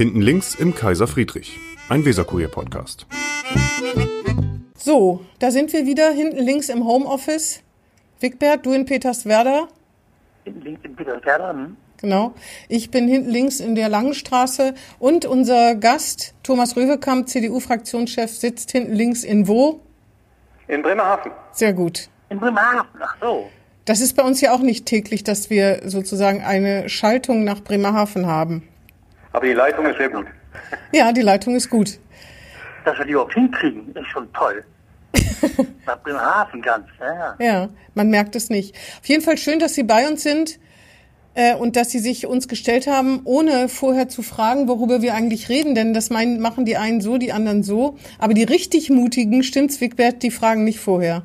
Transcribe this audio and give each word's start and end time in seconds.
Hinten 0.00 0.22
links 0.22 0.54
im 0.54 0.74
Kaiser 0.74 1.06
Friedrich, 1.06 1.60
ein 1.90 2.06
Weserkurier-Podcast. 2.06 3.06
So, 4.74 5.26
da 5.40 5.50
sind 5.50 5.74
wir 5.74 5.84
wieder 5.84 6.10
hinten 6.10 6.38
links 6.38 6.70
im 6.70 6.86
Homeoffice. 6.86 7.60
Wigbert, 8.18 8.64
du 8.64 8.72
in 8.72 8.86
Peterswerda. 8.86 9.68
Hinten 10.44 10.62
links 10.62 10.80
in 10.84 10.96
Peterswerda, 10.96 11.50
hm? 11.50 11.76
Genau. 11.98 12.32
Ich 12.70 12.90
bin 12.90 13.08
hinten 13.08 13.28
links 13.28 13.60
in 13.60 13.74
der 13.74 13.90
Langenstraße 13.90 14.72
und 14.98 15.26
unser 15.26 15.74
Gast, 15.74 16.32
Thomas 16.42 16.76
Röwekamp, 16.78 17.28
CDU-Fraktionschef, 17.28 18.30
sitzt 18.30 18.70
hinten 18.70 18.94
links 18.94 19.22
in 19.22 19.48
wo? 19.48 19.80
In 20.66 20.80
Bremerhaven. 20.80 21.32
Sehr 21.52 21.74
gut. 21.74 22.08
In 22.30 22.40
Bremerhaven, 22.40 22.88
ach 23.00 23.16
so. 23.20 23.50
Das 23.84 24.00
ist 24.00 24.16
bei 24.16 24.22
uns 24.22 24.40
ja 24.40 24.54
auch 24.54 24.60
nicht 24.60 24.86
täglich, 24.86 25.24
dass 25.24 25.50
wir 25.50 25.82
sozusagen 25.84 26.40
eine 26.40 26.88
Schaltung 26.88 27.44
nach 27.44 27.60
Bremerhaven 27.60 28.24
haben. 28.24 28.66
Aber 29.32 29.46
die 29.46 29.52
Leitung 29.52 29.86
ist 29.86 29.98
sehr 29.98 30.10
gut. 30.10 30.26
Ja, 30.92 31.12
die 31.12 31.20
Leitung 31.20 31.54
ist 31.54 31.70
gut. 31.70 31.98
Dass 32.84 32.98
wir 32.98 33.04
die 33.04 33.12
überhaupt 33.12 33.34
hinkriegen, 33.34 33.94
ist 33.94 34.08
schon 34.08 34.30
toll. 34.32 34.64
Nach 35.86 35.98
Bremerhaven 36.02 36.60
ganz, 36.60 36.86
ja, 36.98 37.14
ja. 37.14 37.36
Ja, 37.38 37.68
man 37.94 38.10
merkt 38.10 38.34
es 38.34 38.50
nicht. 38.50 38.74
Auf 39.00 39.06
jeden 39.06 39.22
Fall 39.22 39.38
schön, 39.38 39.60
dass 39.60 39.74
Sie 39.74 39.84
bei 39.84 40.08
uns 40.08 40.22
sind 40.22 40.58
äh, 41.34 41.54
und 41.54 41.76
dass 41.76 41.90
Sie 41.90 42.00
sich 42.00 42.26
uns 42.26 42.48
gestellt 42.48 42.86
haben, 42.88 43.20
ohne 43.24 43.68
vorher 43.68 44.08
zu 44.08 44.22
fragen, 44.22 44.68
worüber 44.68 45.02
wir 45.02 45.14
eigentlich 45.14 45.48
reden. 45.48 45.74
Denn 45.74 45.94
das 45.94 46.10
meinen, 46.10 46.40
machen 46.40 46.64
die 46.64 46.76
einen 46.76 47.00
so, 47.00 47.16
die 47.16 47.32
anderen 47.32 47.62
so. 47.62 47.96
Aber 48.18 48.34
die 48.34 48.44
richtig 48.44 48.90
Mutigen, 48.90 49.42
stimmt's, 49.42 49.80
Wigbert, 49.80 50.22
die 50.22 50.30
fragen 50.30 50.64
nicht 50.64 50.80
vorher. 50.80 51.22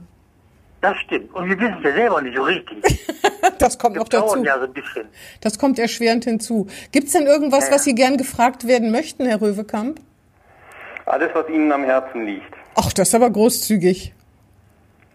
Das 0.82 0.98
stimmt. 1.00 1.34
Und 1.34 1.50
wir 1.50 1.60
wissen 1.60 1.78
es 1.80 1.84
ja 1.84 1.94
selber 1.94 2.22
nicht 2.22 2.38
so 2.38 2.44
richtig. 2.44 2.78
Das 3.60 3.78
kommt 3.78 3.96
noch 3.96 4.10
dazu. 4.10 4.44
ja 4.44 4.58
so 4.60 4.66
ein 4.66 4.74
bisschen. 4.74 5.08
Das 5.42 5.58
kommt 5.60 5.80
erschwerend 5.80 6.26
hinzu. 6.26 6.68
Gibt's 6.92 7.14
denn 7.14 7.26
irgendwas, 7.26 7.72
was 7.72 7.84
Sie 7.84 7.96
gern 7.96 8.18
gefragt 8.18 8.68
werden 8.68 8.92
möchten, 8.92 9.26
Herr 9.26 9.42
Röwekamp? 9.42 10.00
Alles, 11.06 11.30
was 11.34 11.48
Ihnen 11.50 11.72
am 11.72 11.84
Herzen 11.84 12.26
liegt. 12.26 12.54
Ach, 12.76 12.92
das 12.92 13.10
ist 13.10 13.16
aber 13.16 13.30
großzügig. 13.30 14.14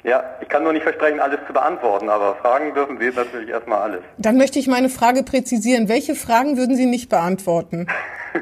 Ja, 0.02 0.24
ich 0.40 0.48
kann 0.48 0.62
nur 0.62 0.72
nicht 0.72 0.82
versprechen, 0.82 1.20
alles 1.20 1.40
zu 1.46 1.52
beantworten, 1.52 2.08
aber 2.08 2.36
fragen 2.36 2.72
dürfen 2.72 2.98
Sie 2.98 3.10
natürlich 3.10 3.50
erstmal 3.50 3.82
alles. 3.82 4.00
Dann 4.16 4.38
möchte 4.38 4.58
ich 4.58 4.66
meine 4.66 4.88
Frage 4.88 5.22
präzisieren. 5.22 5.88
Welche 5.88 6.14
Fragen 6.14 6.56
würden 6.56 6.74
Sie 6.74 6.86
nicht 6.86 7.10
beantworten? 7.10 7.86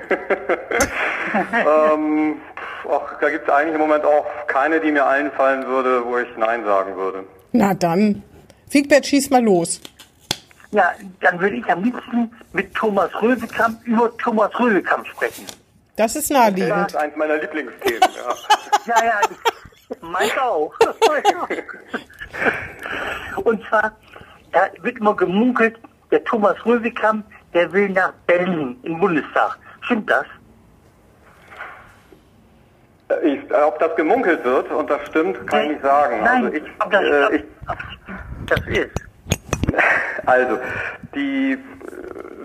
ähm, 1.53 2.37
ach, 2.89 3.19
da 3.21 3.31
gibt 3.31 3.49
es 3.49 3.55
eigentlich 3.55 3.75
im 3.75 3.81
Moment 3.81 4.05
auch 4.05 4.27
keine, 4.47 4.81
die 4.81 4.93
mir 4.93 5.07
einfallen 5.07 5.67
würde, 5.67 6.05
wo 6.07 6.19
ich 6.19 6.29
Nein 6.37 6.65
sagen 6.65 6.95
würde. 6.95 7.25
Na 7.53 7.75
dann. 7.75 8.23
Wigbert, 8.71 9.07
schieß 9.07 9.31
mal 9.31 9.43
los. 9.43 9.81
Ja, 10.71 10.93
dann 11.21 11.41
würde 11.41 11.57
ich 11.57 11.67
am 11.71 11.83
liebsten 11.83 12.31
mit 12.53 12.75
Thomas 12.75 13.11
Röwekamp 13.23 13.83
über 13.87 14.15
Thomas 14.19 14.51
Röwekamp 14.59 15.07
sprechen. 15.07 15.47
Das 15.97 16.15
ist 16.15 16.31
Das 16.31 16.37
naheliegend. 16.39 16.89
ist 16.89 16.97
eins 16.97 17.17
meiner 17.17 17.37
Lieblingsthemen. 17.39 18.01
Ja. 18.03 18.35
Ja, 18.87 19.05
ja, 19.05 19.21
meins 20.01 20.33
auch. 20.41 20.73
Und 23.45 23.63
zwar, 23.69 23.93
da 24.53 24.69
wird 24.81 24.97
immer 24.97 25.15
gemunkelt, 25.15 25.79
der 26.11 26.25
Thomas 26.25 26.57
Röwekamp, 26.65 27.27
der 27.53 27.71
will 27.71 27.91
nach 27.91 28.15
Berlin 28.27 28.79
im 28.85 28.99
Bundestag. 28.99 29.59
Stimmt 29.83 30.09
das? 30.09 30.25
Ich, 33.23 33.41
ob 33.53 33.79
das 33.79 33.95
gemunkelt 33.97 34.43
wird 34.43 34.71
und 34.71 34.89
das 34.89 35.07
stimmt, 35.09 35.47
kann 35.47 35.63
ich 35.65 35.69
nicht 35.73 35.83
sagen. 35.83 36.23
Nein, 36.25 36.45
also 36.47 36.57
ich, 36.57 36.63
ob 36.79 36.91
das, 36.91 37.03
äh, 37.03 37.37
ich, 37.37 37.45
ob 37.69 37.79
das 38.49 38.67
ist. 38.67 38.91
Also, 40.27 40.59
die, 41.15 41.59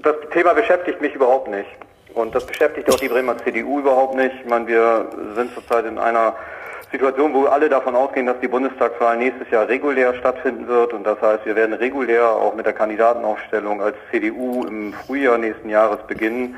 das 0.02 0.16
Thema 0.32 0.54
beschäftigt 0.54 1.02
mich 1.02 1.14
überhaupt 1.14 1.50
nicht. 1.50 1.70
Und 2.14 2.36
das 2.36 2.46
beschäftigt 2.46 2.90
auch 2.94 3.00
die 3.00 3.08
Bremer 3.08 3.38
CDU 3.40 3.80
überhaupt 3.80 4.16
nicht. 4.16 4.36
Ich 4.44 4.50
meine, 4.50 4.68
wir 4.68 5.08
sind 5.36 5.54
zurzeit 5.54 5.86
in 5.86 5.98
einer 5.98 6.36
Situation, 6.92 7.34
wo 7.34 7.46
alle 7.46 7.70
davon 7.70 7.96
ausgehen, 7.96 8.28
dass 8.28 8.40
die 8.40 8.48
Bundestagswahl 8.48 9.18
nächstes 9.18 9.50
Jahr 9.50 9.68
regulär 9.68 10.14
stattfinden 10.14 10.68
wird. 10.68 10.94
Und 10.94 11.06
das 11.06 11.20
heißt, 11.22 11.46
wir 11.46 11.56
werden 11.56 11.74
regulär 11.74 12.30
auch 12.30 12.54
mit 12.54 12.68
der 12.68 12.74
Kandidatenaufstellung 12.74 13.82
als 13.82 13.96
CDU 14.12 14.64
im 14.66 14.94
Frühjahr 14.94 15.40
nächsten 15.40 15.70
Jahres 15.70 16.00
beginnen. 16.06 16.56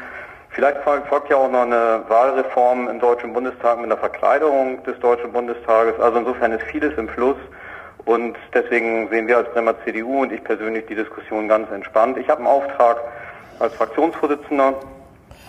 Vielleicht 0.50 0.78
folgt 0.84 1.30
ja 1.30 1.38
auch 1.38 1.50
noch 1.50 1.62
eine 1.62 2.04
Wahlreform 2.08 2.90
im 2.90 3.00
Deutschen 3.00 3.34
Bundestag 3.34 3.78
mit 3.78 3.86
einer 3.86 3.98
Verkleiderung 3.98 4.84
des 4.84 5.00
Deutschen 5.00 5.32
Bundestages. 5.32 5.98
Also 6.00 6.20
insofern 6.20 6.52
ist 6.52 6.64
vieles 6.64 6.98
im 6.98 7.08
Fluss. 7.08 7.38
Und 8.06 8.38
deswegen 8.54 9.10
sehen 9.10 9.28
wir 9.28 9.38
als 9.38 9.52
Bremer 9.52 9.76
CDU 9.84 10.22
und 10.22 10.32
ich 10.32 10.44
persönlich 10.44 10.86
die 10.86 10.96
Diskussion 10.96 11.48
ganz 11.48 11.70
entspannt. 11.72 12.18
Ich 12.18 12.30
habe 12.30 12.40
einen 12.40 12.48
Auftrag 12.48 12.98
als 13.60 13.74
Fraktionsvorsitzender 13.74 14.76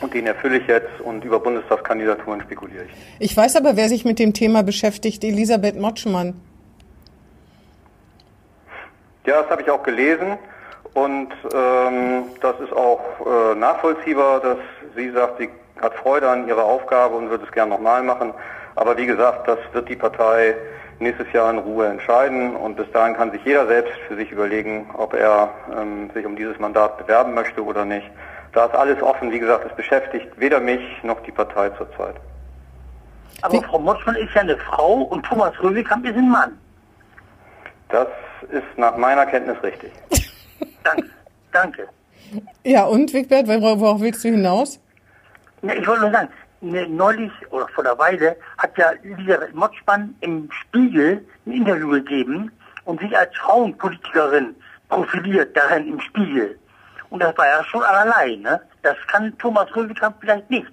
und 0.00 0.14
den 0.14 0.26
erfülle 0.26 0.58
ich 0.58 0.66
jetzt 0.66 1.00
und 1.00 1.24
über 1.24 1.38
Bundestagskandidaturen 1.38 2.40
spekuliere 2.40 2.84
ich. 2.84 2.90
Ich 3.18 3.36
weiß 3.36 3.56
aber, 3.56 3.76
wer 3.76 3.88
sich 3.88 4.04
mit 4.04 4.18
dem 4.18 4.32
Thema 4.32 4.62
beschäftigt, 4.62 5.22
Elisabeth 5.22 5.78
Motschmann. 5.78 6.40
Ja, 9.26 9.42
das 9.42 9.50
habe 9.50 9.62
ich 9.62 9.70
auch 9.70 9.82
gelesen 9.82 10.38
und 10.94 11.28
ähm, 11.52 12.24
das 12.40 12.58
ist 12.60 12.72
auch 12.72 13.00
äh, 13.26 13.54
nachvollziehbar, 13.54 14.40
dass 14.40 14.58
sie 14.94 15.10
sagt, 15.10 15.38
sie 15.38 15.50
hat 15.80 15.94
Freude 15.94 16.28
an 16.28 16.48
ihrer 16.48 16.64
Aufgabe 16.64 17.16
und 17.16 17.28
wird 17.28 17.42
es 17.42 17.52
gern 17.52 17.68
nochmal 17.68 18.02
machen. 18.02 18.32
Aber 18.76 18.96
wie 18.96 19.06
gesagt, 19.06 19.48
das 19.48 19.58
wird 19.72 19.88
die 19.88 19.96
Partei 19.96 20.54
nächstes 20.98 21.30
Jahr 21.32 21.50
in 21.50 21.58
Ruhe 21.58 21.86
entscheiden 21.86 22.56
und 22.56 22.76
bis 22.76 22.90
dahin 22.92 23.14
kann 23.16 23.30
sich 23.30 23.44
jeder 23.44 23.66
selbst 23.66 23.92
für 24.08 24.16
sich 24.16 24.30
überlegen, 24.30 24.88
ob 24.96 25.14
er 25.14 25.50
ähm, 25.78 26.10
sich 26.14 26.24
um 26.24 26.36
dieses 26.36 26.58
Mandat 26.58 26.98
bewerben 26.98 27.34
möchte 27.34 27.62
oder 27.64 27.84
nicht. 27.84 28.08
Da 28.52 28.66
ist 28.66 28.74
alles 28.74 29.02
offen, 29.02 29.30
wie 29.30 29.38
gesagt, 29.38 29.66
es 29.68 29.76
beschäftigt 29.76 30.28
weder 30.38 30.60
mich 30.60 30.80
noch 31.02 31.20
die 31.22 31.32
Partei 31.32 31.68
zurzeit. 31.70 32.16
Aber 33.42 33.62
Frau 33.62 33.78
Motschmann 33.78 34.16
ist 34.16 34.32
ja 34.34 34.40
eine 34.40 34.56
Frau 34.56 34.94
und 35.02 35.24
Thomas 35.26 35.52
Röwekamp 35.62 36.06
ist 36.06 36.16
ein 36.16 36.30
Mann. 36.30 36.58
Das 37.90 38.08
ist 38.50 38.64
nach 38.76 38.96
meiner 38.96 39.26
Kenntnis 39.26 39.62
richtig. 39.62 39.92
Danke. 40.82 41.10
Danke. 41.52 41.88
Ja, 42.64 42.84
und 42.86 43.12
Wigbert, 43.12 43.46
wor- 43.46 43.78
worauf 43.80 44.00
willst 44.00 44.24
du 44.24 44.28
hinaus? 44.28 44.80
Ne, 45.62 45.74
ich 45.76 45.86
wollte 45.86 46.02
nur 46.02 46.10
sagen, 46.10 46.28
neulich 46.60 47.32
oder 47.50 47.68
vor 47.68 47.84
der 47.84 47.98
Weile 47.98 48.36
hat 48.58 48.76
ja 48.78 48.92
Elisabeth 49.02 49.54
Motschmann 49.54 50.14
im 50.20 50.50
Spiegel 50.50 51.24
ein 51.46 51.52
Interview 51.52 51.90
gegeben 51.90 52.50
und 52.84 53.00
sich 53.00 53.16
als 53.16 53.36
Frauenpolitikerin 53.36 54.54
profiliert, 54.88 55.56
darin 55.56 55.88
im 55.88 56.00
Spiegel. 56.00 56.58
Und 57.10 57.22
das 57.22 57.36
war 57.36 57.46
ja 57.46 57.64
schon 57.64 57.82
allerlei, 57.82 58.36
ne? 58.36 58.60
Das 58.82 58.96
kann 59.08 59.36
Thomas 59.38 59.74
Röwekamp 59.74 60.16
vielleicht 60.20 60.48
nicht. 60.50 60.66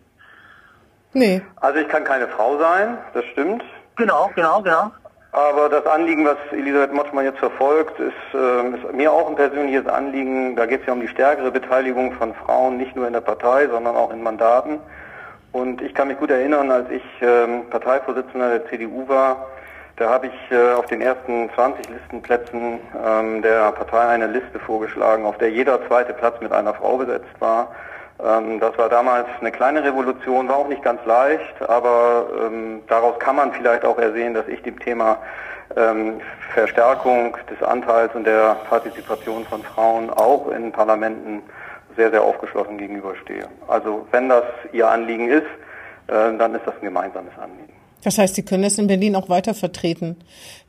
Nee. 1.14 1.42
Also 1.58 1.80
ich 1.80 1.88
kann 1.88 2.04
keine 2.04 2.28
Frau 2.28 2.58
sein, 2.58 2.98
das 3.14 3.24
stimmt. 3.26 3.64
Genau, 3.96 4.32
genau, 4.36 4.62
genau. 4.62 4.92
Aber 5.32 5.68
das 5.68 5.86
Anliegen, 5.88 6.26
was 6.26 6.38
Elisabeth 6.52 6.94
Motschmann 6.94 7.26
jetzt 7.26 7.40
verfolgt, 7.40 8.00
ist, 8.00 8.14
ähm, 8.36 8.76
ist 8.76 8.94
mir 8.94 9.12
auch 9.12 9.28
ein 9.28 9.36
persönliches 9.36 9.88
Anliegen. 9.88 10.56
Da 10.56 10.68
geht 10.68 10.82
es 10.82 10.88
ja 10.88 10.94
um 10.94 11.02
die 11.02 11.08
stärkere 11.08 11.50
Beteiligung 11.50 12.14
von 12.14 12.36
Frauen, 12.36 12.78
nicht 12.78 12.96
nur 12.96 13.08
in 13.08 13.14
der 13.14 13.22
Partei, 13.22 13.68
sondern 13.68 13.96
auch 13.96 14.12
in 14.14 14.22
Mandaten. 14.22 14.80
Und 15.54 15.84
ich 15.84 15.94
kann 15.94 16.08
mich 16.08 16.18
gut 16.18 16.32
erinnern, 16.32 16.72
als 16.72 16.90
ich 16.90 17.04
ähm, 17.22 17.70
Parteivorsitzender 17.70 18.58
der 18.60 18.68
CDU 18.70 19.08
war, 19.08 19.48
da 19.98 20.10
habe 20.10 20.26
ich 20.26 20.52
äh, 20.52 20.74
auf 20.74 20.88
den 20.88 21.00
ersten 21.00 21.48
20 21.54 21.88
Listenplätzen 21.90 22.80
ähm, 23.06 23.44
der 23.44 23.72
Partei 23.72 24.08
eine 24.08 24.26
Liste 24.26 24.58
vorgeschlagen, 24.58 25.26
auf 25.26 25.38
der 25.38 25.52
jeder 25.52 25.88
zweite 25.88 26.14
Platz 26.14 26.42
mit 26.42 26.52
einer 26.52 26.74
Frau 26.74 26.98
besetzt 26.98 27.40
war. 27.40 27.72
Ähm, 28.20 28.60
das 28.60 28.76
war 28.80 28.90
damals 28.90 29.28
eine 29.40 29.52
kleine 29.52 29.84
Revolution, 29.84 30.50
war 30.50 30.56
auch 30.56 30.68
nicht 30.68 30.82
ganz 30.82 31.06
leicht, 31.06 31.62
aber 31.62 32.26
ähm, 32.48 32.82
daraus 32.88 33.20
kann 33.20 33.36
man 33.36 33.54
vielleicht 33.54 33.86
auch 33.86 34.00
ersehen, 34.00 34.34
dass 34.34 34.48
ich 34.48 34.64
dem 34.64 34.80
Thema 34.80 35.20
ähm, 35.76 36.20
Verstärkung 36.56 37.38
des 37.48 37.62
Anteils 37.62 38.16
und 38.16 38.26
der 38.26 38.56
Partizipation 38.68 39.46
von 39.46 39.62
Frauen 39.62 40.10
auch 40.10 40.50
in 40.50 40.72
Parlamenten 40.72 41.44
sehr, 41.96 42.12
sehr 42.12 42.24
aufgeschlossen 42.24 42.78
gegenüberstehe. 42.78 43.48
Also 43.68 44.06
wenn 44.12 44.30
das 44.30 44.44
Ihr 44.72 44.90
Anliegen 44.90 45.30
ist, 45.30 45.48
äh, 46.08 46.38
dann 46.38 46.56
ist 46.56 46.66
das 46.66 46.76
ein 46.76 46.86
gemeinsames 46.86 47.34
Anliegen. 47.38 47.74
Das 48.04 48.18
heißt, 48.18 48.36
Sie 48.36 48.44
können 48.44 48.64
das 48.64 48.78
in 48.78 48.88
Berlin 48.88 49.16
auch 49.16 49.30
weiter 49.30 49.54
vertreten. 49.54 50.18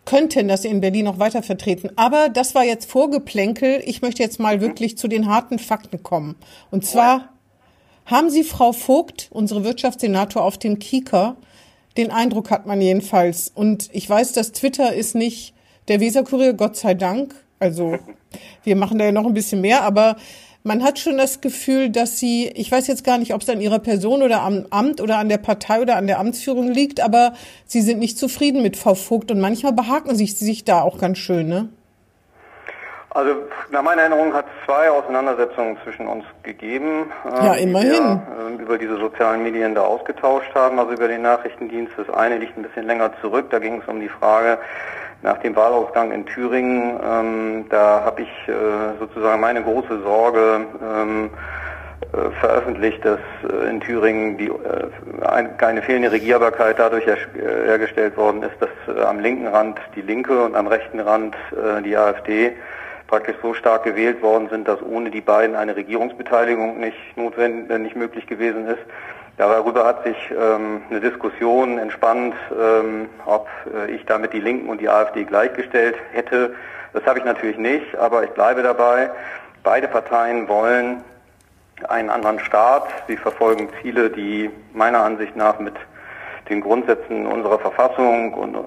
Könnten 0.05 0.49
das 0.49 0.65
in 0.65 0.81
Berlin 0.81 1.09
auch 1.09 1.19
weiter 1.19 1.43
vertreten. 1.43 1.91
Aber 1.97 2.29
das 2.29 2.55
war 2.55 2.65
jetzt 2.65 2.91
Vorgeplänkel. 2.91 3.83
Ich 3.85 4.03
möchte 4.03 4.23
jetzt 4.23 4.39
mal 4.39 4.61
wirklich 4.61 4.97
zu 4.97 5.09
den 5.09 5.29
harten 5.29 5.59
Fakten 5.59 6.03
kommen. 6.03 6.37
Und 6.71 6.87
zwar 6.87 7.31
haben 8.07 8.31
Sie 8.31 8.45
Frau 8.45 8.73
Vogt, 8.73 9.29
unsere 9.31 9.65
Wirtschaftssenator, 9.65 10.45
auf 10.45 10.59
dem 10.59 10.79
Kieker? 10.79 11.37
Den 11.97 12.11
Eindruck 12.11 12.51
hat 12.51 12.67
man 12.67 12.81
jedenfalls. 12.81 13.51
Und 13.53 13.89
ich 13.93 14.09
weiß, 14.09 14.33
dass 14.33 14.53
Twitter 14.53 14.95
ist 14.95 15.15
nicht 15.15 15.55
der 15.89 16.01
Weserkurier, 16.01 16.53
Gott 16.55 16.77
sei 16.77 16.95
Dank. 16.95 17.35
Also 17.59 17.99
wir 18.63 18.77
machen 18.77 18.99
da 18.99 19.07
ja 19.07 19.13
noch 19.13 19.27
ein 19.27 19.35
bisschen 19.35 19.61
mehr, 19.61 19.83
aber 19.83 20.17
man 20.67 20.83
hat 20.83 20.99
schon 20.99 21.19
das 21.19 21.43
Gefühl, 21.43 21.91
dass 21.91 22.19
sie, 22.19 22.49
ich 22.49 22.73
weiß 22.73 22.87
jetzt 22.87 23.05
gar 23.05 23.19
nicht, 23.19 23.35
ob 23.35 23.43
es 23.43 23.51
an 23.51 23.61
ihrer 23.61 23.79
Person 23.79 24.23
oder 24.23 24.41
am 24.41 24.65
Amt 24.71 25.03
oder 25.03 25.19
an 25.19 25.29
der 25.29 25.37
Partei 25.37 25.83
oder 25.83 25.97
an 25.97 26.07
der 26.07 26.19
Amtsführung 26.19 26.69
liegt, 26.69 27.05
aber 27.05 27.35
sie 27.67 27.83
sind 27.83 27.99
nicht 27.99 28.19
zufrieden 28.19 28.63
mit 28.63 28.79
Frau 28.79 28.95
Vogt 28.95 29.31
und 29.31 29.41
manchmal 29.41 29.75
behaken 29.75 30.17
sich 30.17 30.39
sie 30.39 30.47
sich 30.47 30.65
da 30.65 30.81
auch 30.81 30.99
ganz 30.99 31.19
schön, 31.19 31.49
ne? 31.49 31.69
Also 33.11 33.31
nach 33.71 33.83
meiner 33.83 34.03
Erinnerung 34.03 34.33
hat 34.33 34.47
es 34.47 34.65
zwei 34.65 34.91
Auseinandersetzungen 34.91 35.77
zwischen 35.85 36.09
uns 36.09 36.25
gegeben. 36.43 37.13
Ja, 37.25 37.55
immerhin. 37.55 37.93
Die 37.93 38.57
wir, 38.57 38.59
äh, 38.59 38.63
über 38.63 38.79
diese 38.79 38.97
sozialen 38.97 39.45
Medien 39.45 39.77
da 39.77 39.83
ausgetauscht 39.83 40.53
haben, 40.55 40.81
also 40.81 40.93
über 40.95 41.07
den 41.07 41.23
Nachrichtendienst. 41.23 41.93
Das 41.97 42.11
eine 42.11 42.39
liegt 42.39 42.57
ein 42.57 42.65
bisschen 42.65 42.87
länger 42.87 43.13
zurück. 43.21 43.51
Da 43.51 43.61
ging 43.61 43.81
es 43.81 43.87
um 43.87 44.01
die 44.01 44.09
Frage 44.09 44.59
nach 45.25 45.39
dem 45.39 45.57
Wahlausgang 45.57 46.13
in 46.13 46.27
Thüringen. 46.27 47.01
Ähm, 47.03 47.65
da 47.71 48.03
habe 48.05 48.23
ich 48.23 48.49
äh, 48.49 48.53
sozusagen 49.01 49.41
meine 49.41 49.63
große 49.63 50.03
Sorge 50.03 50.67
ähm, 50.83 51.31
äh, 52.13 52.31
veröffentlicht, 52.41 53.03
dass 53.05 53.21
äh, 53.43 53.71
in 53.71 53.81
Thüringen 53.81 54.37
die, 54.37 54.49
äh, 54.49 55.27
ein, 55.27 55.57
keine 55.57 55.81
fehlende 55.81 56.13
Regierbarkeit 56.13 56.79
dadurch 56.79 57.07
her, 57.07 57.17
äh, 57.35 57.67
hergestellt 57.67 58.19
worden 58.19 58.43
ist, 58.43 58.55
dass 58.61 59.07
am 59.07 59.19
linken 59.19 59.47
Rand 59.47 59.81
die 59.97 60.03
Linke 60.03 60.45
und 60.45 60.55
am 60.55 60.67
rechten 60.67 61.01
Rand 61.01 61.35
die 61.85 61.97
AfD 61.97 62.53
praktisch 63.07 63.37
so 63.43 63.55
stark 63.55 63.85
gewählt 63.85 64.23
worden 64.23 64.49
sind, 64.51 64.69
dass 64.69 64.83
ohne 64.83 65.11
die 65.11 65.21
beiden 65.21 65.57
eine 65.57 65.77
Regierungsbeteiligung 65.77 66.81
nicht 66.81 67.17
notwendig, 67.17 67.71
äh, 67.71 67.79
nicht 67.79 67.97
möglich 67.97 68.27
gewesen 68.27 68.67
ist. 68.67 68.83
Darüber 69.37 69.85
hat 69.85 70.05
sich 70.05 70.17
ähm, 70.31 70.83
eine 70.89 71.01
Diskussion 71.01 71.79
entspannt, 71.79 72.35
ähm, 72.53 73.09
ob 73.27 73.49
äh, 73.75 73.91
ich 73.91 74.05
damit 74.07 74.33
die 74.33 74.41
Linken 74.41 74.69
und 74.69 74.81
die 74.81 74.89
AfD 74.89 75.25
gleichgestellt 75.25 75.97
hätte. 76.13 76.55
Das 76.93 77.05
habe 77.05 77.19
ich 77.19 77.25
natürlich 77.25 77.59
nicht, 77.59 77.97
aber 77.97 78.23
ich 78.23 78.31
bleibe 78.31 78.63
dabei. 78.63 79.11
Beide 79.65 79.89
Parteien 79.89 80.47
wollen 80.47 81.03
einen 81.89 82.11
anderen 82.11 82.39
Staat. 82.39 82.87
Sie 83.09 83.17
verfolgen 83.17 83.69
Ziele, 83.83 84.11
die 84.11 84.51
meiner 84.73 85.01
Ansicht 85.01 85.35
nach 85.35 85.59
mit 85.59 85.75
den 86.49 86.61
Grundsätzen 86.61 87.27
unserer 87.27 87.59
Verfassung 87.59 88.35
und 88.35 88.55
äh, 88.55 88.59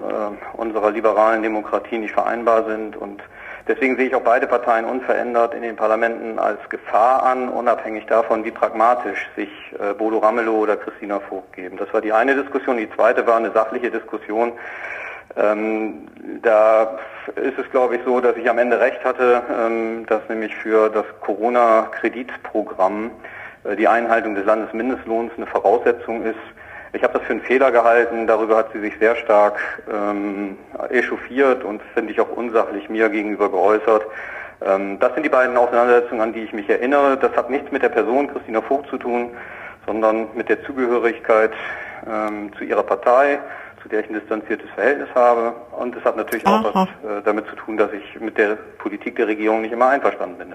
unserer 0.54 0.90
liberalen 0.90 1.42
Demokratie 1.42 1.98
nicht 1.98 2.12
vereinbar 2.12 2.64
sind 2.64 2.96
und 2.96 3.22
Deswegen 3.68 3.96
sehe 3.96 4.06
ich 4.06 4.14
auch 4.14 4.22
beide 4.22 4.46
Parteien 4.46 4.86
unverändert 4.86 5.52
in 5.52 5.60
den 5.60 5.76
Parlamenten 5.76 6.38
als 6.38 6.58
Gefahr 6.70 7.22
an, 7.22 7.50
unabhängig 7.50 8.06
davon, 8.06 8.42
wie 8.44 8.50
pragmatisch 8.50 9.28
sich 9.36 9.50
äh, 9.78 9.92
Bodo 9.92 10.18
Ramelow 10.18 10.56
oder 10.56 10.78
Christina 10.78 11.20
Vogt 11.20 11.52
geben. 11.52 11.76
Das 11.76 11.92
war 11.92 12.00
die 12.00 12.12
eine 12.12 12.34
Diskussion. 12.34 12.78
Die 12.78 12.90
zweite 12.90 13.26
war 13.26 13.36
eine 13.36 13.50
sachliche 13.50 13.90
Diskussion. 13.90 14.52
Ähm, 15.36 16.08
da 16.40 16.98
ist 17.36 17.58
es, 17.58 17.70
glaube 17.70 17.96
ich, 17.96 18.02
so, 18.06 18.20
dass 18.20 18.36
ich 18.38 18.48
am 18.48 18.56
Ende 18.56 18.80
recht 18.80 19.04
hatte, 19.04 19.42
ähm, 19.54 20.06
dass 20.06 20.26
nämlich 20.30 20.56
für 20.56 20.88
das 20.88 21.04
Corona-Kreditprogramm 21.20 23.10
äh, 23.64 23.76
die 23.76 23.86
Einhaltung 23.86 24.34
des 24.34 24.46
Landesmindestlohns 24.46 25.32
eine 25.36 25.46
Voraussetzung 25.46 26.22
ist, 26.22 26.36
ich 26.92 27.02
habe 27.02 27.14
das 27.14 27.22
für 27.22 27.32
einen 27.32 27.42
Fehler 27.42 27.70
gehalten. 27.70 28.26
Darüber 28.26 28.56
hat 28.56 28.72
sie 28.72 28.80
sich 28.80 28.94
sehr 28.98 29.16
stark 29.16 29.58
ähm, 29.92 30.56
echauffiert 30.90 31.64
und 31.64 31.82
finde 31.94 32.12
ich 32.12 32.20
auch 32.20 32.30
unsachlich 32.30 32.88
mir 32.88 33.08
gegenüber 33.08 33.50
geäußert. 33.50 34.02
Ähm, 34.60 34.98
das 34.98 35.14
sind 35.14 35.22
die 35.22 35.28
beiden 35.28 35.56
Auseinandersetzungen, 35.56 36.20
an 36.20 36.32
die 36.32 36.40
ich 36.40 36.52
mich 36.52 36.68
erinnere. 36.68 37.16
Das 37.16 37.32
hat 37.36 37.50
nichts 37.50 37.70
mit 37.70 37.82
der 37.82 37.90
Person 37.90 38.28
Christina 38.28 38.60
Vogt 38.62 38.88
zu 38.88 38.96
tun, 38.96 39.30
sondern 39.86 40.28
mit 40.34 40.48
der 40.48 40.62
Zugehörigkeit 40.64 41.52
ähm, 42.08 42.52
zu 42.56 42.64
ihrer 42.64 42.82
Partei, 42.82 43.38
zu 43.82 43.88
der 43.88 44.00
ich 44.00 44.08
ein 44.08 44.14
distanziertes 44.14 44.68
Verhältnis 44.74 45.08
habe. 45.14 45.54
Und 45.78 45.94
es 45.96 46.04
hat 46.04 46.16
natürlich 46.16 46.46
Aha. 46.46 46.60
auch 46.60 46.74
was 46.74 46.88
äh, 46.88 47.22
damit 47.24 47.46
zu 47.48 47.56
tun, 47.56 47.76
dass 47.76 47.92
ich 47.92 48.20
mit 48.20 48.38
der 48.38 48.56
Politik 48.78 49.16
der 49.16 49.28
Regierung 49.28 49.60
nicht 49.60 49.72
immer 49.72 49.88
einverstanden 49.88 50.38
bin. 50.38 50.54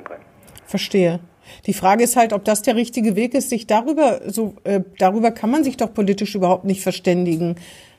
Verstehe. 0.66 1.20
Die 1.66 1.74
Frage 1.74 2.04
ist 2.04 2.16
halt, 2.16 2.34
ob 2.34 2.46
das 2.46 2.62
der 2.62 2.76
richtige 2.76 3.16
Weg 3.16 3.34
ist, 3.34 3.50
sich 3.50 3.68
darüber 3.68 4.22
so 4.28 4.56
äh, 4.64 4.82
darüber 4.98 5.32
kann 5.32 5.50
man 5.50 5.64
sich 5.64 5.78
doch 5.78 5.94
politisch 5.94 6.36
überhaupt 6.36 6.66
nicht 6.66 6.82
verständigen. 6.82 7.56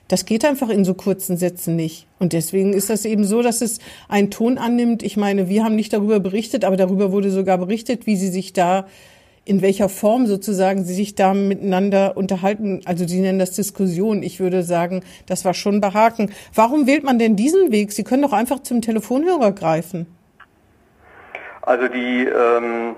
Das 0.08 0.26
geht 0.26 0.44
einfach 0.44 0.68
in 0.68 0.84
so 0.84 0.94
kurzen 0.94 1.38
Sätzen 1.38 1.76
nicht. 1.76 2.06
Und 2.18 2.34
deswegen 2.34 2.74
ist 2.74 2.90
das 2.90 3.06
eben 3.06 3.24
so, 3.24 3.40
dass 3.40 3.62
es 3.62 3.78
einen 4.08 4.30
Ton 4.30 4.58
annimmt. 4.58 5.02
Ich 5.02 5.16
meine, 5.16 5.48
wir 5.48 5.64
haben 5.64 5.76
nicht 5.76 5.94
darüber 5.94 6.20
berichtet, 6.20 6.64
aber 6.64 6.76
darüber 6.76 7.10
wurde 7.10 7.30
sogar 7.30 7.56
berichtet, 7.56 8.06
wie 8.06 8.16
sie 8.16 8.28
sich 8.28 8.52
da, 8.52 8.86
in 9.46 9.62
welcher 9.62 9.88
Form 9.88 10.26
sozusagen 10.26 10.84
sie 10.84 10.94
sich 10.94 11.14
da 11.14 11.32
miteinander 11.32 12.18
unterhalten. 12.18 12.82
Also 12.84 13.06
sie 13.06 13.20
nennen 13.20 13.38
das 13.38 13.52
Diskussion. 13.52 14.22
Ich 14.22 14.40
würde 14.40 14.62
sagen, 14.62 15.02
das 15.24 15.46
war 15.46 15.54
schon 15.54 15.80
behaken. 15.80 16.30
Warum 16.54 16.86
wählt 16.86 17.04
man 17.04 17.18
denn 17.18 17.34
diesen 17.34 17.72
Weg? 17.72 17.92
Sie 17.92 18.04
können 18.04 18.22
doch 18.22 18.32
einfach 18.32 18.62
zum 18.62 18.82
Telefonhörer 18.82 19.52
greifen. 19.52 20.06
Also 21.66 21.88
die, 21.88 22.26
ähm, 22.26 22.96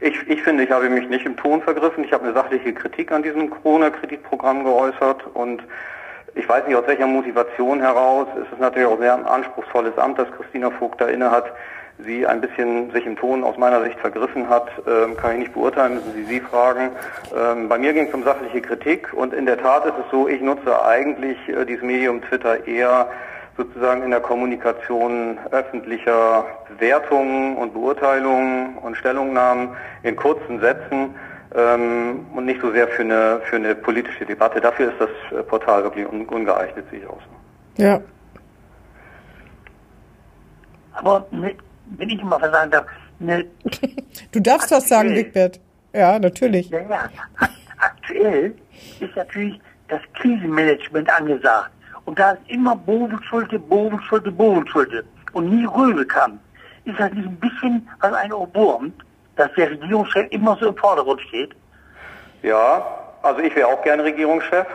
ich, 0.00 0.28
ich 0.28 0.42
finde, 0.42 0.64
ich 0.64 0.70
habe 0.70 0.88
mich 0.90 1.08
nicht 1.08 1.26
im 1.26 1.36
Ton 1.36 1.62
vergriffen. 1.62 2.04
Ich 2.04 2.12
habe 2.12 2.24
eine 2.24 2.34
sachliche 2.34 2.72
Kritik 2.72 3.12
an 3.12 3.22
diesem 3.22 3.50
Corona-Kreditprogramm 3.50 4.64
geäußert 4.64 5.24
und 5.34 5.62
ich 6.34 6.48
weiß 6.48 6.66
nicht 6.66 6.76
aus 6.76 6.86
welcher 6.86 7.06
Motivation 7.06 7.80
heraus. 7.80 8.26
Es 8.34 8.52
ist 8.52 8.60
natürlich 8.60 8.88
auch 8.88 8.94
ein 8.94 9.00
sehr 9.00 9.30
anspruchsvolles 9.30 9.96
Amt, 9.96 10.18
das 10.18 10.30
Christina 10.32 10.70
Vogt 10.70 11.00
da 11.00 11.06
inne 11.06 11.30
hat. 11.30 11.52
Sie 12.04 12.26
ein 12.26 12.40
bisschen 12.40 12.92
sich 12.92 13.04
im 13.06 13.16
Ton 13.16 13.42
aus 13.42 13.56
meiner 13.58 13.82
Sicht 13.82 13.98
vergriffen 13.98 14.48
hat, 14.48 14.68
ähm, 14.86 15.16
kann 15.16 15.32
ich 15.32 15.38
nicht 15.38 15.54
beurteilen, 15.54 15.94
müssen 15.94 16.14
Sie 16.14 16.24
sie 16.24 16.40
fragen. 16.40 16.90
Ähm, 17.36 17.68
bei 17.68 17.76
mir 17.76 17.92
ging 17.92 18.06
es 18.06 18.14
um 18.14 18.22
sachliche 18.22 18.60
Kritik 18.60 19.12
und 19.12 19.34
in 19.34 19.46
der 19.46 19.58
Tat 19.58 19.84
ist 19.84 19.94
es 20.04 20.10
so, 20.12 20.28
ich 20.28 20.40
nutze 20.40 20.84
eigentlich 20.84 21.36
äh, 21.48 21.64
dieses 21.64 21.82
Medium 21.82 22.22
Twitter 22.22 22.68
eher 22.68 23.08
sozusagen 23.58 24.02
in 24.04 24.10
der 24.10 24.20
Kommunikation 24.20 25.36
öffentlicher 25.50 26.46
Wertungen 26.78 27.56
und 27.56 27.74
Beurteilungen 27.74 28.78
und 28.78 28.96
Stellungnahmen 28.96 29.76
in 30.04 30.14
kurzen 30.16 30.60
Sätzen 30.60 31.14
ähm, 31.54 32.24
und 32.34 32.46
nicht 32.46 32.60
so 32.62 32.70
sehr 32.70 32.86
für 32.88 33.02
eine, 33.02 33.40
für 33.44 33.56
eine 33.56 33.74
politische 33.74 34.24
Debatte. 34.24 34.60
Dafür 34.60 34.92
ist 34.92 35.00
das 35.00 35.38
äh, 35.38 35.42
Portal 35.42 35.82
wirklich 35.82 36.06
un, 36.06 36.24
ungeeignet, 36.26 36.86
sehe 36.90 37.00
ich 37.00 37.06
aus. 37.06 37.20
Ja. 37.76 38.00
Aber 40.92 41.26
ne, 41.32 41.54
wenn 41.96 42.10
ich 42.10 42.22
mal 42.22 42.40
sagen 42.40 42.70
darf, 42.70 42.86
ne, 43.18 43.44
Du 44.32 44.40
darfst 44.40 44.70
das 44.70 44.88
sagen, 44.88 45.14
Wigbert. 45.14 45.60
Ja, 45.92 46.18
natürlich. 46.18 46.70
Ja, 46.70 46.80
ja. 46.80 47.10
Aktuell 47.78 48.54
ist 49.00 49.16
natürlich 49.16 49.60
das 49.88 50.00
Krisenmanagement 50.14 51.10
angesagt. 51.10 51.70
Und 52.08 52.18
da 52.18 52.30
ist 52.30 52.40
immer 52.48 52.74
Bovenschulte, 52.74 53.58
Bovenschulte, 53.58 54.32
Bovenschulte 54.32 55.04
und 55.34 55.50
nie 55.50 55.66
Röwe 55.66 56.06
kam, 56.06 56.40
ist 56.86 56.98
das 56.98 57.12
nicht 57.12 57.28
ein 57.28 57.36
bisschen 57.36 57.86
was 58.00 58.14
ein 58.14 58.32
Ohrwurm, 58.32 58.94
dass 59.36 59.52
der 59.58 59.72
Regierungschef 59.72 60.26
immer 60.30 60.56
so 60.58 60.68
im 60.68 60.76
Vordergrund 60.78 61.20
steht? 61.20 61.54
Ja, 62.42 62.82
also 63.20 63.40
ich 63.42 63.54
wäre 63.54 63.68
auch 63.68 63.82
gerne 63.82 64.04
Regierungschef. 64.04 64.66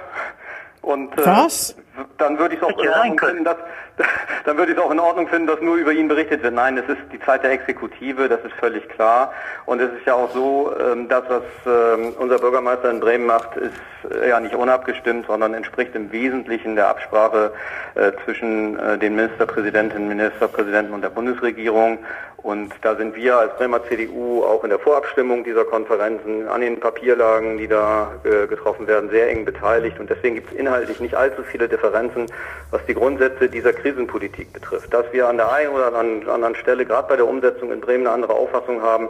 Und, 0.84 1.18
äh, 1.18 1.26
Was? 1.26 1.76
Dann 2.18 2.38
würde 2.38 2.56
ich 2.56 2.62
es 2.62 2.68
auch 2.68 2.78
in 2.78 2.90
Ordnung 2.90 3.20
finden, 3.20 3.44
dass, 3.46 3.56
dann 4.46 4.58
würde 4.58 4.74
ich 4.74 4.78
es 4.78 4.84
auch 4.84 4.92
in 4.92 5.00
Ordnung 5.00 5.28
finden, 5.28 5.48
dass 5.48 5.62
nur 5.62 5.78
über 5.78 5.94
ihn 5.94 6.10
berichtet 6.10 6.44
wird. 6.44 6.54
Nein, 6.54 6.78
es 6.78 6.88
ist 6.90 7.02
die 7.12 7.20
Zeit 7.22 7.44
der 7.44 7.52
Exekutive, 7.52 8.28
das 8.28 8.44
ist 8.44 8.54
völlig 8.56 8.88
klar. 8.90 9.32
Und 9.66 9.80
es 9.80 9.92
ist 9.94 10.06
ja 10.06 10.16
auch 10.16 10.30
so, 10.32 10.74
ähm, 10.78 11.08
das, 11.08 11.24
was 11.30 11.44
ähm, 11.66 12.14
unser 12.20 12.38
Bürgermeister 12.38 12.92
in 12.92 13.00
Bremen 13.00 13.26
macht, 13.26 13.56
ist 13.56 13.74
äh, 14.12 14.30
ja 14.30 14.40
nicht 14.42 14.56
unabgestimmt, 14.56 15.28
sondern 15.28 15.54
entspricht 15.54 15.96
im 15.96 16.12
Wesentlichen 16.12 16.76
der 16.76 16.90
Absprache 16.90 17.54
äh, 17.96 18.12
zwischen 18.26 18.78
äh, 18.78 18.98
den 18.98 19.16
Ministerpräsidentinnen, 19.16 20.08
Ministerpräsidenten 20.10 20.94
und 20.94 21.02
der 21.02 21.10
Bundesregierung. 21.10 22.00
Und 22.44 22.74
da 22.82 22.96
sind 22.96 23.16
wir 23.16 23.38
als 23.38 23.56
Bremer 23.56 23.82
CDU 23.88 24.44
auch 24.44 24.66
in 24.66 24.70
der 24.70 24.78
Vorabstimmung 24.78 25.46
dieser 25.46 25.64
Konferenzen 25.64 26.46
an 26.50 26.60
den 26.60 26.78
Papierlagen, 26.78 27.58
die 27.58 27.70
da 27.70 28.12
äh, 28.26 28.48
getroffen 28.48 28.86
werden, 28.86 29.10
sehr 29.10 29.30
eng 29.30 29.46
beteiligt. 29.46 29.98
Und 29.98 30.10
deswegen 30.10 30.36
gibt 30.36 30.52
es 30.52 30.58
inhaltlich 30.58 31.00
nicht 31.00 31.16
allzu 31.16 31.42
viele 31.44 31.70
Differenzen, 31.70 32.26
was 32.70 32.86
die 32.86 32.96
Grundsätze 32.96 33.48
dieser 33.48 33.72
Krisenpolitik 33.72 34.52
betrifft. 34.52 34.94
Dass 34.94 35.06
wir 35.14 35.30
an 35.30 35.38
der 35.38 35.54
einen 35.54 35.74
oder 35.74 35.96
anderen 35.96 36.56
Stelle, 36.56 36.86
gerade 36.86 37.08
bei 37.08 37.16
der 37.16 37.28
Umsetzung 37.28 37.72
in 37.72 37.80
Bremen, 37.80 38.06
eine 38.06 38.14
andere 38.14 38.34
Auffassung 38.34 38.82
haben, 38.82 39.08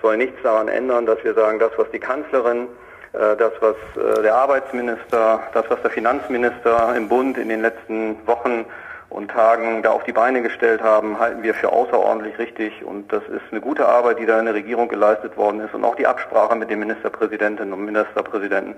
soll 0.00 0.16
nichts 0.16 0.40
daran 0.42 0.68
ändern, 0.68 1.04
dass 1.04 1.22
wir 1.22 1.34
sagen, 1.34 1.58
das, 1.58 1.72
was 1.76 1.90
die 1.90 2.00
Kanzlerin 2.00 2.66
äh, 3.12 3.36
das, 3.36 3.52
was 3.60 3.76
äh, 3.96 4.22
der 4.22 4.36
Arbeitsminister, 4.36 5.40
das, 5.52 5.64
was 5.68 5.82
der 5.82 5.90
Finanzminister 5.90 6.94
im 6.96 7.08
Bund 7.08 7.36
in 7.36 7.48
den 7.48 7.60
letzten 7.60 8.16
Wochen 8.26 8.64
und 9.10 9.28
Tagen 9.28 9.82
da 9.82 9.90
auf 9.90 10.04
die 10.04 10.12
Beine 10.12 10.40
gestellt 10.40 10.82
haben, 10.82 11.18
halten 11.18 11.42
wir 11.42 11.52
für 11.52 11.72
außerordentlich 11.72 12.38
richtig. 12.38 12.84
Und 12.84 13.12
das 13.12 13.22
ist 13.24 13.42
eine 13.50 13.60
gute 13.60 13.86
Arbeit, 13.86 14.20
die 14.20 14.26
da 14.26 14.38
in 14.38 14.44
der 14.44 14.54
Regierung 14.54 14.88
geleistet 14.88 15.36
worden 15.36 15.60
ist. 15.60 15.74
Und 15.74 15.84
auch 15.84 15.96
die 15.96 16.06
Absprache 16.06 16.54
mit 16.54 16.70
den 16.70 16.78
Ministerpräsidentinnen 16.78 17.74
und 17.74 17.84
Ministerpräsidenten 17.84 18.76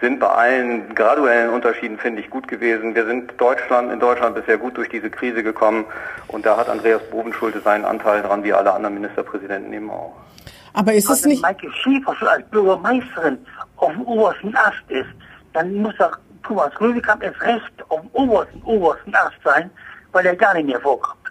sind 0.00 0.20
bei 0.20 0.28
allen 0.28 0.94
graduellen 0.94 1.50
Unterschieden, 1.50 1.98
finde 1.98 2.20
ich, 2.20 2.30
gut 2.30 2.46
gewesen. 2.46 2.94
Wir 2.94 3.06
sind 3.06 3.32
Deutschland, 3.40 3.92
in 3.92 3.98
Deutschland 3.98 4.36
bisher 4.36 4.56
gut 4.56 4.76
durch 4.76 4.88
diese 4.88 5.10
Krise 5.10 5.42
gekommen. 5.42 5.84
Und 6.28 6.46
da 6.46 6.56
hat 6.56 6.68
Andreas 6.68 7.02
Bovenschulte 7.10 7.60
seinen 7.60 7.84
Anteil 7.84 8.22
dran, 8.22 8.44
wie 8.44 8.52
alle 8.52 8.72
anderen 8.72 8.94
Ministerpräsidenten 8.94 9.72
eben 9.72 9.90
auch. 9.90 10.14
Aber 10.74 10.94
ist 10.94 11.10
es 11.10 11.26
nicht... 11.26 11.42
Michael 11.42 11.72
Schäfer 11.72 12.14
schon 12.14 12.28
als 12.28 12.46
Bürgermeisterin 12.50 13.38
auf 13.76 13.92
dem 13.92 14.02
obersten 14.02 14.56
Ast 14.56 14.88
ist, 14.88 15.10
dann 15.52 15.74
muss 15.74 15.94
doch 15.98 16.16
Thomas 16.42 16.72
Röwekamp 16.80 17.22
erst 17.22 17.40
recht 17.42 17.72
auf 17.88 18.00
dem 18.00 18.10
obersten, 18.12 18.62
obersten 18.64 19.14
Ast 19.14 19.36
sein, 19.44 19.70
weil 20.12 20.26
er 20.26 20.36
gar 20.36 20.54
nicht 20.54 20.66
mehr 20.66 20.80
vorkommt. 20.80 21.22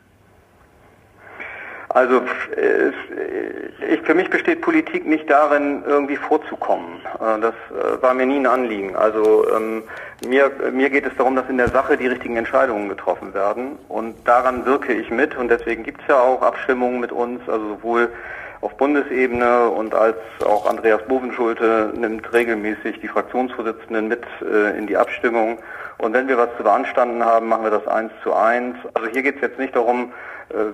Also 1.94 2.22
es, 2.56 2.94
ich, 3.89 4.01
für 4.01 4.13
mich 4.13 4.30
besteht 4.30 4.62
Politik 4.62 5.06
nicht 5.06 5.30
darin, 5.30 5.84
irgendwie 5.86 6.15
vorzukommen. 6.15 7.01
Äh, 7.20 7.41
das 7.41 7.53
äh, 7.70 8.01
war 8.01 8.13
mir 8.13 8.25
nie 8.25 8.38
ein 8.38 8.48
Anliegen. 8.48 8.96
Also 8.96 9.46
ähm, 9.53 9.84
mir, 10.25 10.51
mir 10.72 10.89
geht 10.89 11.06
es 11.06 11.15
darum, 11.18 11.36
dass 11.36 11.50
in 11.50 11.58
der 11.58 11.68
Sache 11.68 11.98
die 11.98 12.08
richtigen 12.08 12.38
Entscheidungen 12.38 12.88
getroffen 12.88 13.34
werden. 13.34 13.77
Und 13.89 14.15
daran 14.25 14.65
wirke 14.65 14.94
ich 14.94 15.10
mit. 15.10 15.36
Und 15.36 15.50
deswegen 15.50 15.84
gibt 15.84 16.01
es 16.01 16.08
ja 16.08 16.20
auch 16.20 16.41
Abstimmungen 16.41 17.01
mit 17.01 17.12
uns, 17.12 17.41
also 17.50 17.68
sowohl 17.68 18.10
auf 18.62 18.77
Bundesebene 18.77 19.70
und 19.70 19.94
als 19.94 20.18
auch 20.46 20.68
Andreas 20.68 21.01
Bovenschulte 21.08 21.91
nimmt 21.96 22.32
regelmäßig 22.32 23.00
die 23.01 23.08
Fraktionsvorsitzenden 23.08 24.08
mit 24.08 24.24
äh, 24.41 24.77
in 24.77 24.88
die 24.88 24.98
Abstimmung. 24.98 25.58
Und 25.98 26.13
wenn 26.13 26.27
wir 26.27 26.38
was 26.38 26.50
zu 26.58 26.63
beanstanden 26.63 27.24
haben, 27.24 27.48
machen 27.48 27.63
wir 27.63 27.72
das 27.72 27.88
eins 27.88 28.12
zu 28.24 28.34
eins. 28.34 28.75
Also 28.94 29.08
hier 29.10 29.24
geht 29.24 29.36
es 29.36 29.41
jetzt 29.41 29.60
nicht 29.60 29.75
darum, 29.75 30.13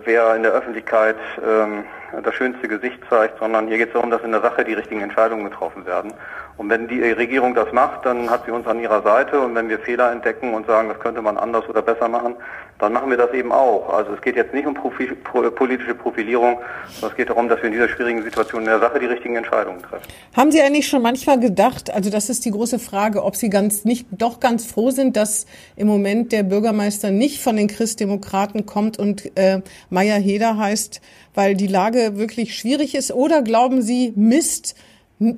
wer 0.03 0.35
in 0.35 0.43
der 0.43 0.51
Öffentlichkeit 0.53 1.17
ähm, 1.45 1.83
das 2.23 2.33
schönste 2.35 2.67
Gesicht 2.67 2.99
zeigt, 3.09 3.39
sondern 3.39 3.67
hier 3.67 3.77
geht 3.77 3.87
es 3.87 3.93
darum, 3.93 4.09
dass 4.09 4.23
in 4.23 4.31
der 4.31 4.41
Sache 4.41 4.63
die 4.63 4.73
richtigen 4.73 5.01
Entscheidungen 5.01 5.49
getroffen 5.49 5.85
werden. 5.85 6.13
Und 6.57 6.71
wenn 6.71 6.87
die 6.87 7.01
Regierung 7.11 7.53
das 7.53 7.71
macht, 7.71 8.05
dann 8.05 8.29
hat 8.29 8.45
sie 8.45 8.51
uns 8.51 8.65
an 8.65 8.79
ihrer 8.79 9.03
Seite. 9.03 9.39
Und 9.39 9.53
wenn 9.53 9.69
wir 9.69 9.77
Fehler 9.77 10.11
entdecken 10.11 10.55
und 10.55 10.65
sagen, 10.65 10.89
das 10.89 10.99
könnte 10.99 11.21
man 11.21 11.37
anders 11.37 11.69
oder 11.69 11.83
besser 11.83 12.07
machen, 12.07 12.35
dann 12.79 12.93
machen 12.93 13.09
wir 13.09 13.17
das 13.17 13.31
eben 13.33 13.51
auch. 13.51 13.91
Also 13.93 14.13
es 14.13 14.21
geht 14.21 14.35
jetzt 14.35 14.53
nicht 14.53 14.65
um 14.65 14.73
Profi 14.73 15.07
politische 15.55 15.93
Profilierung, 15.95 16.59
sondern 16.93 17.11
es 17.11 17.17
geht 17.17 17.29
darum, 17.29 17.47
dass 17.47 17.59
wir 17.59 17.65
in 17.65 17.73
dieser 17.73 17.89
schwierigen 17.89 18.23
Situation 18.23 18.61
in 18.61 18.67
der 18.67 18.79
Sache 18.79 18.99
die 18.99 19.05
richtigen 19.05 19.35
Entscheidungen 19.35 19.81
treffen. 19.81 20.05
Haben 20.35 20.51
Sie 20.51 20.61
eigentlich 20.61 20.87
schon 20.87 21.01
manchmal 21.01 21.39
gedacht, 21.39 21.93
also 21.93 22.09
das 22.09 22.29
ist 22.29 22.45
die 22.45 22.51
große 22.51 22.79
Frage, 22.79 23.23
ob 23.23 23.35
Sie 23.35 23.49
ganz 23.49 23.85
nicht 23.85 24.07
doch 24.11 24.39
ganz 24.39 24.65
froh 24.65 24.89
sind, 24.91 25.15
dass 25.15 25.45
im 25.75 25.87
Moment 25.87 26.31
der 26.31 26.43
Bürgermeister 26.43 27.11
nicht 27.11 27.41
von 27.41 27.55
den 27.55 27.67
Christdemokraten 27.67 28.65
kommt 28.65 28.97
und 28.99 29.37
äh, 29.37 29.61
Meier 29.89 30.19
Heder 30.19 30.57
heißt, 30.57 31.01
weil 31.33 31.55
die 31.55 31.67
Lage 31.67 32.17
wirklich 32.17 32.57
schwierig 32.57 32.95
ist? 32.95 33.11
Oder 33.11 33.41
glauben 33.41 33.81
Sie, 33.81 34.13
Mist, 34.15 34.75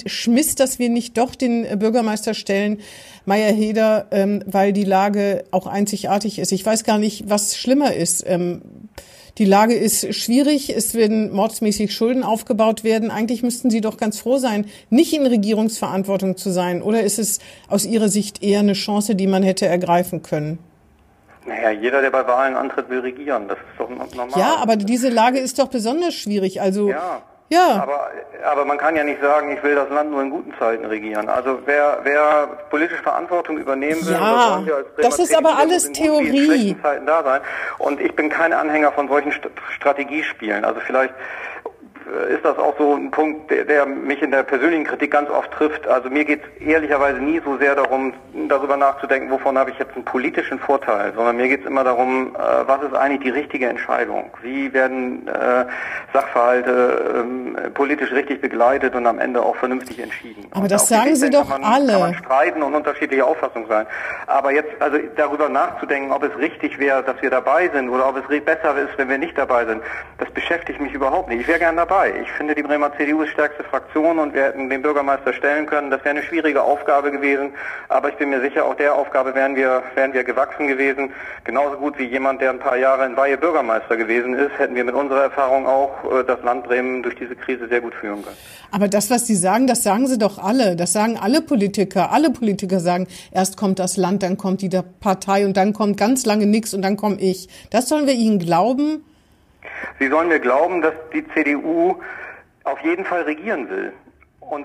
Schmiss, 0.05 0.55
dass 0.55 0.79
wir 0.79 0.89
nicht 0.89 1.17
doch 1.17 1.35
den 1.35 1.79
Bürgermeister 1.79 2.33
stellen, 2.33 2.79
Meier 3.25 3.53
Heder, 3.53 4.07
ähm, 4.11 4.43
weil 4.45 4.73
die 4.73 4.83
Lage 4.83 5.45
auch 5.51 5.67
einzigartig 5.67 6.39
ist. 6.39 6.51
Ich 6.51 6.65
weiß 6.65 6.83
gar 6.83 6.97
nicht, 6.97 7.29
was 7.29 7.55
schlimmer 7.55 7.93
ist. 7.93 8.25
Ähm, 8.27 8.61
die 9.37 9.45
Lage 9.45 9.73
ist 9.73 10.13
schwierig, 10.13 10.75
es 10.75 10.95
werden 10.95 11.31
mordsmäßig 11.31 11.93
Schulden 11.93 12.23
aufgebaut 12.23 12.83
werden. 12.83 13.09
Eigentlich 13.09 13.41
müssten 13.41 13.69
Sie 13.69 13.79
doch 13.79 13.95
ganz 13.95 14.19
froh 14.19 14.37
sein, 14.37 14.65
nicht 14.89 15.13
in 15.13 15.25
Regierungsverantwortung 15.25 16.35
zu 16.35 16.49
sein. 16.49 16.81
Oder 16.81 17.03
ist 17.03 17.19
es 17.19 17.39
aus 17.69 17.85
Ihrer 17.85 18.09
Sicht 18.09 18.43
eher 18.43 18.59
eine 18.59 18.73
Chance, 18.73 19.15
die 19.15 19.27
man 19.27 19.43
hätte 19.43 19.65
ergreifen 19.65 20.23
können? 20.23 20.59
Naja, 21.49 21.71
jeder, 21.71 22.01
der 22.01 22.11
bei 22.11 22.25
Wahlen 22.25 22.55
antritt, 22.55 22.89
will 22.89 22.99
regieren. 22.99 23.47
Das 23.47 23.57
ist 23.57 23.79
doch 23.79 23.89
normal. 23.89 24.39
Ja, 24.39 24.57
aber 24.61 24.75
diese 24.75 25.09
Lage 25.09 25.39
ist 25.39 25.59
doch 25.59 25.67
besonders 25.67 26.13
schwierig. 26.13 26.61
Also 26.61 26.89
ja. 26.89 27.21
Ja. 27.51 27.81
Aber, 27.81 28.11
aber 28.45 28.65
man 28.65 28.77
kann 28.77 28.95
ja 28.95 29.03
nicht 29.03 29.21
sagen, 29.21 29.51
ich 29.51 29.63
will 29.63 29.73
das 29.73 29.89
Land 29.89 30.11
nur 30.11 30.21
in 30.21 30.29
guten 30.29 30.53
Zeiten 30.59 30.85
regieren. 30.85 31.27
Also 31.29 31.57
wer, 31.65 31.99
wer 32.03 32.47
politische 32.69 33.01
Verantwortung 33.01 33.57
übernehmen 33.57 34.05
will, 34.05 34.13
ja, 34.13 34.61
das, 34.97 35.17
das 35.17 35.19
ist 35.19 35.35
aber 35.35 35.57
alles 35.57 35.91
Theorie. 35.91 36.77
Zeiten 36.81 37.07
da 37.07 37.23
sein. 37.23 37.41
Und 37.79 37.99
ich 37.99 38.15
bin 38.15 38.29
kein 38.29 38.53
Anhänger 38.53 38.91
von 38.91 39.07
solchen 39.07 39.31
St 39.31 39.49
Strategiespielen. 39.77 40.63
Also 40.63 40.79
vielleicht 40.85 41.13
ist 42.29 42.43
das 42.43 42.57
auch 42.57 42.75
so 42.77 42.95
ein 42.95 43.11
Punkt, 43.11 43.49
der, 43.51 43.65
der, 43.65 43.85
mich 43.85 44.21
in 44.21 44.31
der 44.31 44.43
persönlichen 44.43 44.85
Kritik 44.85 45.11
ganz 45.11 45.29
oft 45.29 45.51
trifft. 45.51 45.87
Also 45.87 46.09
mir 46.09 46.25
geht 46.25 46.41
es 46.43 46.65
ehrlicherweise 46.65 47.19
nie 47.19 47.41
so 47.43 47.57
sehr 47.57 47.75
darum, 47.75 48.13
darüber 48.47 48.77
nachzudenken, 48.77 49.29
wovon 49.29 49.57
habe 49.57 49.71
ich 49.71 49.79
jetzt 49.79 49.95
einen 49.95 50.05
politischen 50.05 50.59
Vorteil, 50.59 51.13
sondern 51.15 51.37
mir 51.37 51.47
geht 51.47 51.61
es 51.61 51.67
immer 51.67 51.83
darum, 51.83 52.35
äh, 52.35 52.39
was 52.65 52.81
ist 52.83 52.93
eigentlich 52.93 53.21
die 53.21 53.29
richtige 53.29 53.67
Entscheidung? 53.67 54.31
Wie 54.41 54.73
werden 54.73 55.27
äh, 55.27 55.65
Sachverhalte 56.13 57.25
äh, 57.65 57.69
politisch 57.69 58.11
richtig 58.11 58.41
begleitet 58.41 58.95
und 58.95 59.05
am 59.05 59.19
Ende 59.19 59.41
auch 59.41 59.55
vernünftig 59.55 59.99
entschieden? 59.99 60.45
Aber 60.51 60.63
und 60.63 60.71
das 60.71 60.87
sagen 60.87 61.15
Sie 61.15 61.29
doch 61.29 61.49
man, 61.49 61.63
alle. 61.63 61.91
Kann 61.91 62.01
man 62.01 62.13
streiten 62.15 62.63
und 62.63 62.73
unterschiedliche 62.73 63.25
Auffassungen 63.25 63.67
sein. 63.67 63.85
Aber 64.27 64.51
jetzt 64.51 64.69
also 64.79 64.97
darüber 65.15 65.49
nachzudenken, 65.49 66.11
ob 66.11 66.23
es 66.23 66.37
richtig 66.37 66.79
wäre, 66.79 67.03
dass 67.03 67.21
wir 67.21 67.29
dabei 67.29 67.69
sind 67.69 67.89
oder 67.89 68.07
ob 68.07 68.17
es 68.17 68.29
besser 68.43 68.75
ist, 68.77 68.97
wenn 68.97 69.09
wir 69.09 69.17
nicht 69.17 69.37
dabei 69.37 69.65
sind, 69.65 69.81
das 70.17 70.29
beschäftigt 70.31 70.79
mich 70.79 70.93
überhaupt 70.93 71.29
nicht. 71.29 71.41
Ich 71.41 71.47
wäre 71.47 71.59
gerne 71.59 71.77
dabei 71.77 71.98
dabei. 71.99 72.21
Ich 72.21 72.31
finde, 72.31 72.55
die 72.55 72.63
Bremer 72.63 72.91
CDU 72.95 73.21
ist 73.21 73.31
stärkste 73.31 73.63
Fraktion 73.63 74.19
und 74.19 74.33
wir 74.33 74.43
hätten 74.43 74.69
den 74.69 74.81
Bürgermeister 74.81 75.33
stellen 75.33 75.65
können. 75.65 75.91
Das 75.91 75.99
wäre 76.03 76.11
eine 76.11 76.23
schwierige 76.23 76.63
Aufgabe 76.63 77.11
gewesen, 77.11 77.51
aber 77.89 78.09
ich 78.09 78.15
bin 78.15 78.29
mir 78.29 78.41
sicher, 78.41 78.65
auch 78.65 78.75
der 78.75 78.95
Aufgabe 78.95 79.35
wären 79.35 79.55
wir, 79.55 79.83
wären 79.95 80.13
wir 80.13 80.23
gewachsen 80.23 80.67
gewesen. 80.67 81.11
Genauso 81.43 81.77
gut 81.77 81.97
wie 81.97 82.05
jemand, 82.05 82.41
der 82.41 82.51
ein 82.51 82.59
paar 82.59 82.77
Jahre 82.77 83.05
in 83.05 83.17
Weihe 83.17 83.37
Bürgermeister 83.37 83.97
gewesen 83.97 84.33
ist, 84.33 84.57
hätten 84.57 84.75
wir 84.75 84.83
mit 84.83 84.95
unserer 84.95 85.23
Erfahrung 85.23 85.67
auch 85.67 85.91
äh, 86.05 86.23
das 86.25 86.41
Land 86.43 86.65
Bremen 86.65 87.03
durch 87.03 87.15
diese 87.15 87.35
Krise 87.35 87.67
sehr 87.67 87.81
gut 87.81 87.93
führen 87.95 88.23
können. 88.23 88.37
Aber 88.71 88.87
das, 88.87 89.09
was 89.09 89.27
Sie 89.27 89.35
sagen, 89.35 89.67
das 89.67 89.83
sagen 89.83 90.07
Sie 90.07 90.17
doch 90.17 90.37
alle. 90.37 90.75
Das 90.75 90.93
sagen 90.93 91.17
alle 91.19 91.41
Politiker. 91.41 92.11
Alle 92.11 92.29
Politiker 92.29 92.79
sagen, 92.79 93.07
erst 93.31 93.57
kommt 93.57 93.79
das 93.79 93.97
Land, 93.97 94.23
dann 94.23 94.37
kommt 94.37 94.61
die 94.61 94.69
Partei 94.99 95.45
und 95.45 95.57
dann 95.57 95.73
kommt 95.73 95.97
ganz 95.97 96.25
lange 96.25 96.45
nichts 96.45 96.73
und 96.73 96.81
dann 96.81 96.95
komme 96.95 97.17
ich. 97.19 97.49
Das 97.71 97.89
sollen 97.89 98.07
wir 98.07 98.13
Ihnen 98.13 98.39
glauben? 98.39 99.03
Sie 99.99 100.07
sollen 100.07 100.27
mir 100.27 100.39
glauben, 100.39 100.81
dass 100.81 100.93
die 101.13 101.25
CDU 101.33 101.95
auf 102.63 102.79
jeden 102.81 103.05
Fall 103.05 103.23
regieren 103.23 103.69
will. 103.69 103.93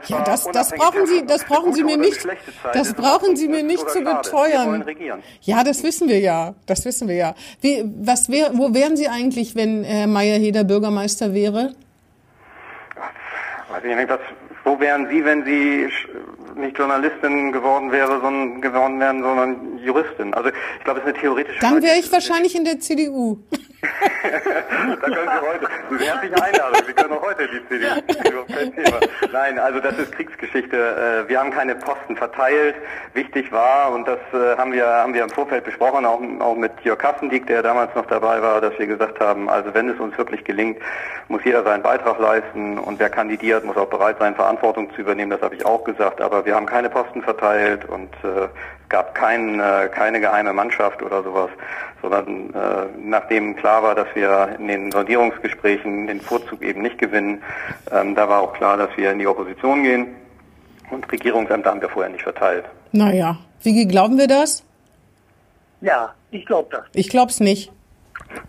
ja, 0.09 0.23
das, 0.23 0.45
das 0.51 0.71
brauchen 0.71 1.07
Sie, 1.07 1.27
das 1.27 1.45
brauchen 1.45 1.73
Sie 1.73 1.85
mir 1.85 1.97
nicht, 1.97 2.27
das 2.73 2.95
brauchen 2.95 3.37
Sie 3.37 3.49
mir 3.49 3.63
nicht 3.63 3.89
zu 3.91 4.01
beteuern. 4.01 4.85
Ja, 5.43 5.65
das 5.65 5.83
wissen 5.83 6.09
wir 6.09 6.19
ja, 6.19 6.55
das 6.67 6.85
wissen 6.85 7.09
wir 7.09 7.17
ja. 7.17 7.35
Wie, 7.61 7.85
was 8.01 8.31
wär, 8.31 8.51
wo 8.55 8.73
wären 8.73 8.97
Sie 8.97 9.09
eigentlich, 9.09 9.55
wenn 9.55 9.85
Herr 9.85 10.07
Meyer-Heder 10.07 10.65
Bürgermeister 10.65 11.35
wäre? 11.35 11.75
Weiß 13.71 13.83
ich 13.85 13.97
nicht, 13.97 14.09
was, 14.09 14.21
wo 14.65 14.79
wären 14.81 15.09
Sie, 15.09 15.25
wenn 15.25 15.45
Sie 15.45 15.89
nicht 16.57 16.79
Journalistin 16.79 17.53
geworden 17.53 17.91
wäre, 17.93 18.21
sondern 18.21 18.61
geworden 18.61 19.01
wären, 19.01 19.23
sondern 19.23 19.79
Juristin? 19.79 20.33
Also 20.33 20.51
ich 20.51 20.85
glaube, 20.85 21.01
es 21.01 21.07
ist 21.07 21.13
eine 21.13 21.21
theoretische 21.21 21.61
Dann 21.61 21.83
wäre 21.83 21.97
ich 21.99 22.11
wahrscheinlich 22.11 22.55
in 22.55 22.65
der 22.65 22.81
CDU. 22.81 23.39
da 25.01 25.07
können 25.09 25.31
Sie 25.35 25.47
heute, 25.47 25.69
Sie 25.91 26.01
werden 26.01 26.21
sich 26.23 26.43
einladen, 26.43 26.85
Sie 26.87 26.93
können 26.93 27.13
auch 27.13 27.23
heute 27.23 27.49
die. 27.49 27.65
Thema. 28.75 29.01
Nein, 29.33 29.59
also 29.59 29.81
das 29.81 29.99
ist 29.99 30.13
Kriegsgeschichte. 30.13 30.77
Äh, 30.77 31.29
wir 31.29 31.39
haben 31.39 31.51
keine 31.51 31.75
Posten 31.75 32.17
verteilt. 32.17 32.77
Wichtig 33.15 33.51
war, 33.53 33.93
und 33.93 34.07
das 34.07 34.19
äh, 34.33 34.57
haben 34.57 34.73
wir, 34.73 34.87
haben 34.87 35.15
wir 35.15 35.23
im 35.23 35.31
Vorfeld 35.31 35.65
besprochen, 35.65 36.05
auch, 36.05 36.21
auch 36.41 36.57
mit 36.57 36.73
Jörg 36.83 36.99
Kassendieck, 36.99 37.47
der 37.47 37.63
damals 37.63 37.95
noch 37.95 38.07
dabei 38.07 38.41
war, 38.43 38.61
dass 38.61 38.79
wir 38.79 38.87
gesagt 38.87 39.21
haben, 39.21 39.49
also 39.49 39.75
wenn 39.75 39.89
es 39.89 39.99
uns 39.99 40.17
wirklich 40.19 40.45
gelingt, 40.45 40.79
muss 41.29 41.45
jeder 41.45 41.63
seinen 41.65 41.83
Beitrag 41.83 42.19
leisten 42.19 42.79
und 42.79 42.99
wer 42.99 43.11
kandidiert, 43.11 43.65
muss 43.65 43.77
auch 43.77 43.89
bereit 43.89 44.17
sein, 44.19 44.35
Verantwortung 44.35 44.93
zu 44.95 45.01
übernehmen. 45.01 45.31
Das 45.31 45.43
habe 45.43 45.55
ich 45.55 45.65
auch 45.65 45.85
gesagt. 45.85 46.21
Aber 46.21 46.45
wir 46.45 46.55
haben 46.55 46.67
keine 46.67 46.91
Posten 46.91 47.23
verteilt 47.23 47.85
und 47.87 48.13
äh, 48.23 48.45
es 48.45 48.89
gab 48.89 49.15
kein, 49.15 49.61
äh, 49.61 49.89
keine 49.93 50.21
geheime 50.21 50.53
Mannschaft 50.53 51.03
oder 51.03 51.23
sowas, 51.23 51.51
sondern 52.03 52.51
äh, 52.51 52.87
nachdem 52.99 53.57
klar 53.57 53.74
war, 53.83 53.95
dass 53.95 54.09
wir 54.15 54.57
in 54.59 54.69
den 54.69 54.93
Sondierungsgesprächen 54.93 56.07
den 56.07 56.21
Vorzug 56.21 56.63
eben 56.63 56.83
nicht 56.83 56.99
gewinnen, 56.99 57.43
ähm, 57.91 58.15
da 58.15 58.29
war 58.29 58.41
auch 58.41 58.53
klar, 58.55 58.77
dass 58.77 58.97
wir 58.97 59.13
in 59.13 59.19
die 59.19 59.27
Opposition 59.27 59.83
gehen 59.83 60.15
und 60.91 61.11
Regierungsämter 61.11 61.71
haben 61.71 61.81
wir 61.81 61.89
vorher 61.89 62.11
nicht 62.11 62.23
verteilt. 62.23 62.65
Naja, 62.93 63.39
wie 63.63 63.87
glauben 63.87 64.19
wir 64.19 64.29
das? 64.29 64.65
Ja, 65.81 66.15
ich 66.31 66.47
glaube 66.47 66.69
das. 66.71 66.85
Ich 66.95 67.09
glaube 67.09 67.31
es 67.31 67.41
nicht. 67.41 67.73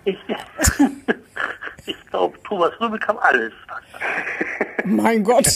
Ich, 0.05 0.17
ich 1.85 2.07
glaube, 2.09 2.37
Thomas 2.43 2.71
Rübe 2.79 2.99
kam 2.99 3.17
alles. 3.17 3.53
Mein 4.85 5.23
Gott. 5.23 5.47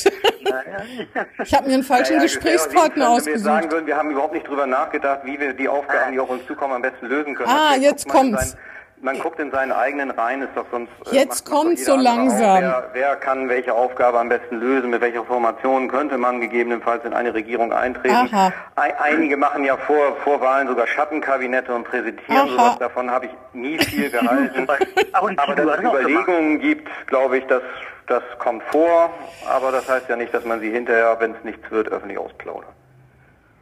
Ich 1.44 1.54
habe 1.54 1.68
mir 1.68 1.76
einen 1.76 1.84
falschen 1.84 2.18
naja, 2.18 2.24
Gesprächspartner 2.24 3.10
ausgesucht. 3.10 3.34
Wir 3.36 3.40
sagen 3.40 3.72
würden, 3.72 3.86
wir 3.86 3.96
haben 3.96 4.10
überhaupt 4.12 4.34
nicht 4.34 4.48
drüber 4.48 4.66
nachgedacht, 4.66 5.22
wie 5.24 5.40
wir 5.40 5.54
die 5.54 5.70
Aufgaben, 5.70 6.12
die 6.12 6.20
auf 6.20 6.30
uns 6.30 6.46
zukommen, 6.48 6.74
am 6.74 6.82
besten 6.82 7.06
lösen 7.08 7.36
können. 7.36 7.50
Ah, 7.50 7.76
jetzt 7.76 8.08
kommt's. 8.08 8.58
Man 9.02 9.18
guckt 9.20 9.40
in 9.40 9.50
seinen 9.52 9.72
eigenen 9.72 10.12
Reihen, 10.12 10.42
ist 10.42 10.52
doch 10.56 10.66
sonst. 10.72 10.92
Äh, 11.12 11.16
Jetzt 11.16 11.50
kommt 11.50 11.80
so 11.80 11.96
langsam. 11.96 12.62
Wer, 12.62 12.90
wer, 12.94 13.16
kann 13.16 13.48
welche 13.48 13.74
Aufgabe 13.74 14.20
am 14.20 14.28
besten 14.28 14.60
lösen? 14.60 14.90
Mit 14.90 15.00
welcher 15.00 15.24
Formation 15.24 15.88
könnte 15.88 16.18
man 16.18 16.42
gegebenenfalls 16.42 17.06
in 17.06 17.14
eine 17.14 17.34
Regierung 17.34 17.72
eintreten? 17.72 18.30
Aha. 18.34 18.52
Einige 18.76 19.38
machen 19.38 19.64
ja 19.64 19.78
vor, 19.78 20.18
vor 20.24 20.42
Wahlen 20.42 20.68
sogar 20.68 20.86
Schattenkabinette 20.88 21.74
und 21.74 21.86
präsentieren 21.86 22.42
Aha. 22.42 22.48
sowas. 22.50 22.80
Davon 22.80 23.10
habe 23.10 23.28
ich 23.28 23.32
nie 23.54 23.80
viel 23.80 24.10
gehalten. 24.10 24.68
aber 25.14 25.34
dass 25.34 25.78
es 25.80 25.84
Überlegungen 25.84 26.60
gibt, 26.60 26.90
glaube 27.08 27.38
ich, 27.38 27.46
dass 27.48 27.64
das 28.08 28.24
kommt 28.40 28.64
vor. 28.64 29.12
Aber 29.48 29.72
das 29.72 29.88
heißt 29.88 30.10
ja 30.10 30.18
nicht, 30.18 30.34
dass 30.34 30.44
man 30.44 30.60
sie 30.60 30.72
hinterher, 30.72 31.16
wenn 31.20 31.36
es 31.36 31.44
nichts 31.44 31.72
wird, 31.72 31.90
öffentlich 31.90 32.18
ausplaudert. 32.18 32.74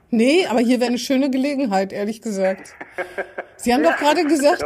Nee, 0.10 0.48
aber 0.48 0.60
hier 0.60 0.80
wäre 0.80 0.88
eine 0.90 0.98
schöne 0.98 1.30
Gelegenheit, 1.30 1.92
ehrlich 1.92 2.22
gesagt. 2.22 2.74
Sie 3.58 3.74
haben 3.74 3.84
doch 3.84 3.98
gerade 3.98 4.24
gesagt, 4.24 4.64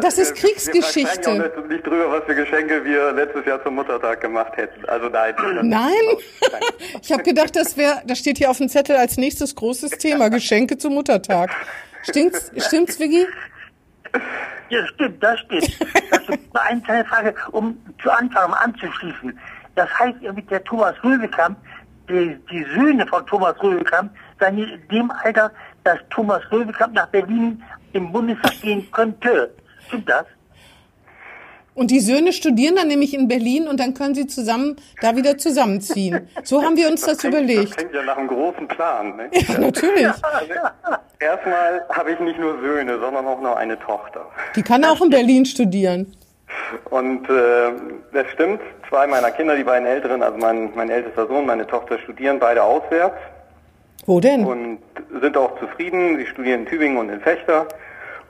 das 0.00 0.16
ist 0.16 0.34
Kriegsgeschichte. 0.34 1.30
Wir 1.30 1.44
sprechen 1.44 1.64
auch 1.64 1.68
nicht 1.68 1.86
drüber, 1.86 2.10
was 2.10 2.24
für 2.24 2.34
Geschenke 2.34 2.82
wir 2.84 3.12
letztes 3.12 3.44
Jahr 3.44 3.62
zum 3.62 3.74
Muttertag 3.74 4.22
gemacht 4.22 4.56
hätten. 4.56 4.84
Also 4.86 5.08
nein. 5.10 5.34
Nein? 5.62 5.92
Ich 7.02 7.12
habe 7.12 7.22
gedacht, 7.22 7.54
das 7.54 7.76
wäre, 7.76 8.02
das 8.06 8.18
steht 8.18 8.38
hier 8.38 8.50
auf 8.50 8.58
dem 8.58 8.68
Zettel 8.70 8.96
als 8.96 9.18
nächstes 9.18 9.54
großes 9.54 9.90
Thema, 9.92 10.30
Geschenke 10.30 10.78
zum 10.78 10.94
Muttertag. 10.94 11.50
Stimmt's, 12.02 12.50
stimmt's, 12.56 12.98
Vicky? 12.98 13.26
Ja, 14.70 14.86
stimmt, 14.86 15.22
das 15.22 15.38
stimmt. 15.40 15.78
Das 16.10 16.20
ist 16.22 16.38
eine 16.54 16.80
kleine 16.80 17.04
Frage, 17.04 17.34
um 17.50 17.78
zu 18.02 18.10
Anfang 18.10 18.54
anzuschließen. 18.54 19.38
Das 19.74 19.88
heißt, 19.98 20.20
mit 20.34 20.50
der 20.50 20.64
Thomas 20.64 20.94
Röwekamp, 21.04 21.58
die, 22.08 22.38
die 22.50 22.64
Söhne 22.74 23.06
von 23.06 23.26
Thomas 23.26 23.54
Röwekamp, 23.62 24.10
in 24.48 24.82
dem 24.90 25.10
Alter, 25.10 25.50
dass 25.84 25.98
Thomas 26.10 26.42
Röwekamp 26.50 26.94
nach 26.94 27.08
Berlin 27.08 27.62
im 27.92 28.12
Bundestag 28.12 28.60
gehen 28.60 28.90
könnte. 28.90 29.54
Stimmt 29.86 30.08
das? 30.08 30.26
Und 31.74 31.90
die 31.90 32.00
Söhne 32.00 32.32
studieren 32.32 32.76
dann 32.76 32.88
nämlich 32.88 33.14
in 33.14 33.28
Berlin 33.28 33.66
und 33.66 33.80
dann 33.80 33.94
können 33.94 34.14
sie 34.14 34.26
zusammen 34.26 34.76
da 35.00 35.16
wieder 35.16 35.38
zusammenziehen. 35.38 36.28
So 36.44 36.62
haben 36.62 36.76
wir 36.76 36.88
uns 36.88 37.00
das, 37.00 37.12
das 37.12 37.18
klingt, 37.20 37.34
überlegt. 37.34 37.70
Das 37.70 37.76
klingt 37.76 37.94
ja 37.94 38.02
nach 38.02 38.16
einem 38.18 38.28
großen 38.28 38.68
Plan. 38.68 39.16
Ne? 39.16 39.30
Ja, 39.32 39.58
natürlich. 39.58 40.06
Erstmal 41.18 41.86
habe 41.88 42.12
ich 42.12 42.20
nicht 42.20 42.38
nur 42.38 42.60
Söhne, 42.60 42.98
sondern 42.98 43.26
auch 43.26 43.40
noch 43.40 43.56
eine 43.56 43.78
Tochter. 43.78 44.26
Die 44.54 44.62
kann 44.62 44.84
auch 44.84 45.00
in 45.00 45.08
Berlin 45.08 45.46
studieren. 45.46 46.14
Und 46.90 47.28
äh, 47.30 47.72
das 48.12 48.26
stimmt, 48.32 48.60
zwei 48.88 49.06
meiner 49.06 49.30
Kinder, 49.30 49.56
die 49.56 49.64
beiden 49.64 49.86
Älteren, 49.86 50.22
also 50.22 50.36
mein, 50.36 50.72
mein 50.74 50.90
ältester 50.90 51.26
Sohn, 51.26 51.46
meine 51.46 51.66
Tochter, 51.66 51.98
studieren 52.00 52.38
beide 52.38 52.62
auswärts. 52.62 53.16
Wo 54.06 54.20
denn? 54.20 54.44
Und 54.44 54.78
sind 55.20 55.36
auch 55.36 55.58
zufrieden. 55.58 56.16
Sie 56.18 56.26
studieren 56.26 56.60
in 56.60 56.66
Tübingen 56.66 56.98
und 56.98 57.08
in 57.08 57.20
Fechter. 57.20 57.66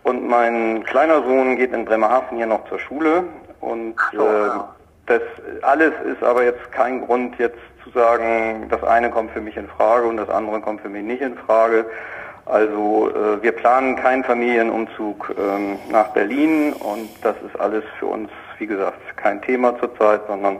Und 0.03 0.27
mein 0.27 0.85
kleiner 0.85 1.23
Sohn 1.23 1.57
geht 1.57 1.73
in 1.73 1.85
Bremerhaven 1.85 2.37
hier 2.37 2.47
noch 2.47 2.69
zur 2.69 2.79
Schule. 2.79 3.25
Und 3.61 3.95
äh, 4.13 4.19
das 5.07 5.23
alles 5.63 5.93
ist 6.05 6.23
aber 6.23 6.45
jetzt 6.45 6.73
kein 6.73 7.07
Grund, 7.07 7.39
jetzt 7.39 7.59
zu 7.83 7.91
sagen, 7.91 8.67
das 8.69 8.83
eine 8.83 9.11
kommt 9.11 9.31
für 9.33 9.41
mich 9.41 9.57
in 9.57 9.69
Frage 9.69 10.07
und 10.07 10.17
das 10.17 10.29
andere 10.29 10.61
kommt 10.61 10.81
für 10.81 10.89
mich 10.89 11.05
nicht 11.05 11.23
in 11.23 11.37
Frage. 11.37 11.87
Also 12.45 13.11
äh, 13.11 13.43
wir 13.43 13.53
planen 13.53 13.97
keinen 13.97 14.25
Familienumzug 14.25 15.35
ähm, 15.39 15.79
nach 15.91 16.09
Berlin 16.09 16.73
und 16.73 17.09
das 17.23 17.37
ist 17.47 17.59
alles 17.61 17.85
für 17.99 18.07
uns, 18.07 18.31
wie 18.59 18.67
gesagt, 18.67 18.99
kein 19.17 19.41
Thema 19.43 19.79
zurzeit, 19.79 20.23
sondern 20.27 20.59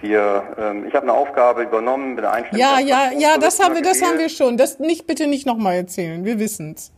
wir, 0.00 0.42
ähm, 0.58 0.86
ich 0.86 0.94
habe 0.94 1.04
eine 1.04 1.12
Aufgabe 1.12 1.62
übernommen 1.62 2.14
mit 2.14 2.24
der 2.24 2.32
Einstellung. 2.32 2.60
Ja, 2.60 2.78
ja, 2.78 3.10
ja, 3.16 3.38
das 3.38 3.60
haben 3.62 3.74
wir, 3.74 3.82
das 3.82 4.02
haben 4.02 4.18
wir 4.18 4.28
schon. 4.28 4.56
Das 4.56 4.78
nicht 4.78 5.06
bitte 5.06 5.26
nicht 5.26 5.46
nochmal 5.46 5.76
erzählen. 5.76 6.24
Wir 6.24 6.38
wissen's. 6.38 6.92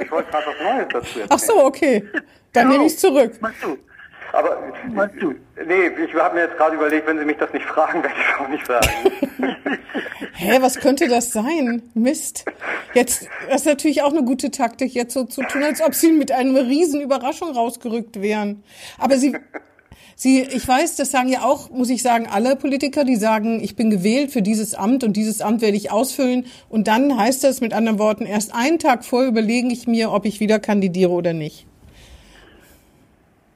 Ich 0.00 0.10
wollte 0.10 0.30
gerade 0.30 0.46
was 0.46 0.62
Neues 0.62 0.86
dazu 0.92 1.20
erzählen. 1.20 1.26
Ach 1.30 1.38
so, 1.38 1.64
okay. 1.64 2.04
Dann 2.52 2.68
nehme 2.68 2.86
ich's 2.86 2.98
zurück. 2.98 3.32
Machst 3.40 3.62
du? 3.62 3.78
Aber 4.32 4.72
Machst 4.90 5.16
du? 5.20 5.34
nee, 5.66 5.88
ich 6.04 6.14
habe 6.14 6.34
mir 6.34 6.42
jetzt 6.42 6.56
gerade 6.56 6.76
überlegt, 6.76 7.06
wenn 7.06 7.18
Sie 7.18 7.24
mich 7.24 7.36
das 7.36 7.52
nicht 7.52 7.66
fragen, 7.66 8.02
werde 8.02 8.14
ich 8.18 8.34
es 8.34 8.40
auch 8.40 8.48
nicht 8.48 8.66
sagen. 8.66 8.88
Hä, 10.34 10.58
was 10.60 10.76
könnte 10.76 11.06
das 11.08 11.32
sein? 11.32 11.82
Mist. 11.94 12.44
Jetzt, 12.94 13.28
das 13.48 13.60
ist 13.60 13.66
natürlich 13.66 14.02
auch 14.02 14.10
eine 14.10 14.24
gute 14.24 14.50
Taktik, 14.50 14.94
jetzt 14.94 15.14
so 15.14 15.24
zu 15.24 15.42
tun, 15.42 15.62
als 15.62 15.82
ob 15.82 15.94
sie 15.94 16.12
mit 16.12 16.32
einer 16.32 16.62
riesen 16.62 17.00
Überraschung 17.00 17.52
rausgerückt 17.52 18.20
wären. 18.20 18.64
Aber 18.98 19.18
sie, 19.18 19.36
sie, 20.14 20.42
ich 20.42 20.66
weiß, 20.66 20.96
das 20.96 21.10
sagen 21.10 21.28
ja 21.28 21.42
auch, 21.42 21.70
muss 21.70 21.90
ich 21.90 22.02
sagen, 22.02 22.26
alle 22.30 22.56
Politiker, 22.56 23.04
die 23.04 23.16
sagen, 23.16 23.62
ich 23.62 23.76
bin 23.76 23.90
gewählt 23.90 24.30
für 24.30 24.42
dieses 24.42 24.74
Amt 24.74 25.04
und 25.04 25.16
dieses 25.16 25.40
Amt 25.40 25.60
werde 25.60 25.76
ich 25.76 25.90
ausfüllen. 25.90 26.46
Und 26.68 26.88
dann 26.88 27.16
heißt 27.16 27.44
das 27.44 27.60
mit 27.60 27.72
anderen 27.72 27.98
Worten, 27.98 28.26
erst 28.26 28.54
einen 28.54 28.78
Tag 28.78 29.04
vor 29.04 29.24
überlege 29.24 29.68
ich 29.68 29.86
mir, 29.86 30.12
ob 30.12 30.24
ich 30.24 30.40
wieder 30.40 30.58
kandidiere 30.58 31.10
oder 31.10 31.32
nicht. 31.32 31.66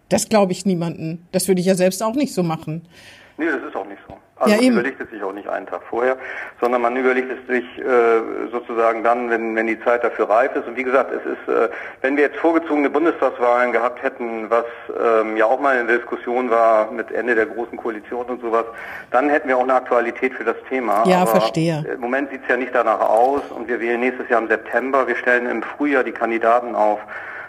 Das 0.08 0.28
glaube 0.28 0.52
ich 0.52 0.66
niemanden. 0.66 1.26
Das 1.32 1.48
würde 1.48 1.60
ich 1.60 1.66
ja 1.66 1.74
selbst 1.74 2.02
auch 2.02 2.14
nicht 2.14 2.32
so 2.32 2.42
machen. 2.42 2.82
Nee, 3.38 3.46
das 3.46 3.62
ist 3.62 3.74
auch 3.74 3.86
nicht 3.86 4.00
so. 4.08 4.16
Also 4.38 4.54
Ja, 4.54 4.60
man 4.60 4.72
überlegt 4.72 5.00
es 5.00 5.08
sich 5.10 5.22
auch 5.22 5.32
nicht 5.32 5.48
einen 5.48 5.66
Tag 5.66 5.80
vorher, 5.88 6.16
sondern 6.60 6.82
man 6.82 6.94
überlegt 6.94 7.30
es 7.30 7.46
sich 7.46 7.64
äh, 7.78 8.48
sozusagen 8.52 9.02
dann, 9.02 9.30
wenn, 9.30 9.56
wenn 9.56 9.66
die 9.66 9.80
Zeit 9.80 10.04
dafür 10.04 10.28
reif 10.28 10.54
ist. 10.54 10.66
Und 10.68 10.76
wie 10.76 10.82
gesagt, 10.82 11.10
es 11.10 11.24
ist, 11.24 11.48
äh, 11.48 11.70
wenn 12.02 12.16
wir 12.16 12.24
jetzt 12.24 12.36
vorgezogene 12.36 12.90
Bundestagswahlen 12.90 13.72
gehabt 13.72 14.02
hätten, 14.02 14.50
was 14.50 14.66
ähm, 14.90 15.38
ja 15.38 15.46
auch 15.46 15.58
mal 15.58 15.78
in 15.78 15.86
der 15.86 15.96
Diskussion 15.96 16.50
war 16.50 16.90
mit 16.90 17.10
Ende 17.12 17.34
der 17.34 17.46
großen 17.46 17.78
Koalition 17.78 18.26
und 18.26 18.42
sowas, 18.42 18.66
dann 19.10 19.30
hätten 19.30 19.48
wir 19.48 19.56
auch 19.56 19.62
eine 19.62 19.74
Aktualität 19.74 20.34
für 20.34 20.44
das 20.44 20.56
Thema. 20.68 21.04
Ja, 21.06 21.22
Aber 21.22 21.30
verstehe. 21.30 21.84
Im 21.94 22.00
Moment 22.00 22.30
sieht 22.30 22.42
es 22.42 22.48
ja 22.48 22.58
nicht 22.58 22.74
danach 22.74 23.00
aus 23.00 23.40
und 23.50 23.68
wir 23.68 23.80
wählen 23.80 24.00
nächstes 24.00 24.28
Jahr 24.28 24.42
im 24.42 24.48
September. 24.48 25.06
Wir 25.06 25.16
stellen 25.16 25.46
im 25.46 25.62
Frühjahr 25.62 26.04
die 26.04 26.12
Kandidaten 26.12 26.74
auf. 26.74 27.00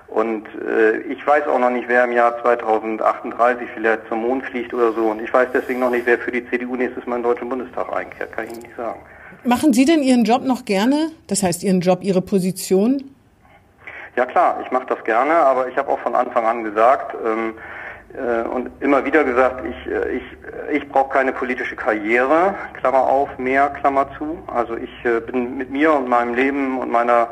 Und 0.07 0.47
äh, 0.65 0.99
ich 0.99 1.25
weiß 1.25 1.47
auch 1.47 1.59
noch 1.59 1.69
nicht, 1.69 1.87
wer 1.87 2.05
im 2.05 2.13
Jahr 2.13 2.41
2038 2.41 3.67
vielleicht 3.73 4.07
zum 4.07 4.21
Mond 4.21 4.45
fliegt 4.45 4.73
oder 4.73 4.93
so. 4.93 5.07
Und 5.07 5.21
ich 5.21 5.33
weiß 5.33 5.49
deswegen 5.53 5.79
noch 5.79 5.89
nicht, 5.89 6.05
wer 6.05 6.17
für 6.17 6.31
die 6.31 6.49
CDU 6.49 6.75
nächstes 6.75 7.05
Mal 7.05 7.17
in 7.17 7.23
den 7.23 7.29
Deutschen 7.29 7.49
Bundestag 7.49 7.91
einkehrt. 7.93 8.31
Kann 8.31 8.45
ich 8.45 8.51
Ihnen 8.51 8.61
nicht 8.61 8.77
sagen. 8.77 8.99
Machen 9.43 9.73
Sie 9.73 9.85
denn 9.85 10.01
Ihren 10.01 10.23
Job 10.23 10.43
noch 10.43 10.65
gerne? 10.65 11.11
Das 11.27 11.43
heißt, 11.43 11.63
Ihren 11.63 11.81
Job, 11.81 11.99
Ihre 12.01 12.21
Position? 12.21 13.03
Ja 14.15 14.25
klar, 14.25 14.59
ich 14.65 14.71
mache 14.71 14.87
das 14.87 15.03
gerne, 15.03 15.33
aber 15.33 15.67
ich 15.67 15.77
habe 15.77 15.89
auch 15.89 15.99
von 15.99 16.15
Anfang 16.15 16.45
an 16.45 16.63
gesagt 16.63 17.15
ähm, 17.23 17.53
äh, 18.15 18.47
und 18.47 18.71
immer 18.79 19.05
wieder 19.05 19.23
gesagt, 19.23 19.63
ich, 19.63 19.91
äh, 19.91 20.17
ich, 20.17 20.23
ich 20.71 20.89
brauche 20.89 21.13
keine 21.13 21.33
politische 21.33 21.75
Karriere, 21.75 22.55
Klammer 22.79 23.01
auf, 23.07 23.37
mehr, 23.37 23.69
Klammer 23.69 24.09
zu. 24.17 24.39
Also 24.47 24.75
ich 24.75 25.05
äh, 25.05 25.19
bin 25.19 25.57
mit 25.57 25.69
mir 25.69 25.93
und 25.93 26.09
meinem 26.09 26.33
Leben 26.33 26.79
und 26.79 26.89
meiner 26.89 27.27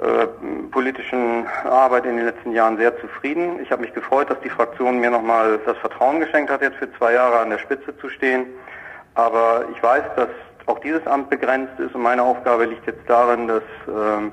äh, 0.00 0.26
politischen 0.70 1.46
Arbeit 1.64 2.06
in 2.06 2.16
den 2.16 2.24
letzten 2.24 2.52
Jahren 2.52 2.78
sehr 2.78 2.98
zufrieden. 3.00 3.60
Ich 3.62 3.70
habe 3.70 3.82
mich 3.82 3.92
gefreut, 3.92 4.30
dass 4.30 4.40
die 4.40 4.48
Fraktion 4.48 4.98
mir 4.98 5.10
nochmal 5.10 5.58
das 5.66 5.76
Vertrauen 5.78 6.20
geschenkt 6.20 6.50
hat, 6.50 6.62
jetzt 6.62 6.78
für 6.78 6.90
zwei 6.94 7.12
Jahre 7.12 7.40
an 7.40 7.50
der 7.50 7.58
Spitze 7.58 7.96
zu 7.98 8.08
stehen. 8.08 8.46
Aber 9.14 9.64
ich 9.74 9.82
weiß, 9.82 10.04
dass 10.16 10.28
auch 10.66 10.78
dieses 10.78 11.06
Amt 11.06 11.28
begrenzt 11.28 11.78
ist 11.78 11.94
und 11.94 12.02
meine 12.02 12.22
Aufgabe 12.22 12.64
liegt 12.64 12.86
jetzt 12.86 13.02
darin, 13.08 13.48
dass 13.48 13.62
ähm, 13.88 14.32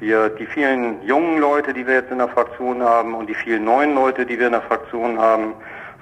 wir 0.00 0.28
die 0.28 0.46
vielen 0.46 1.02
jungen 1.02 1.38
Leute, 1.38 1.72
die 1.72 1.86
wir 1.86 1.94
jetzt 1.94 2.10
in 2.10 2.18
der 2.18 2.28
Fraktion 2.28 2.82
haben 2.82 3.14
und 3.14 3.28
die 3.28 3.34
vielen 3.34 3.64
neuen 3.64 3.94
Leute, 3.94 4.26
die 4.26 4.38
wir 4.38 4.46
in 4.46 4.52
der 4.52 4.62
Fraktion 4.62 5.18
haben, 5.18 5.54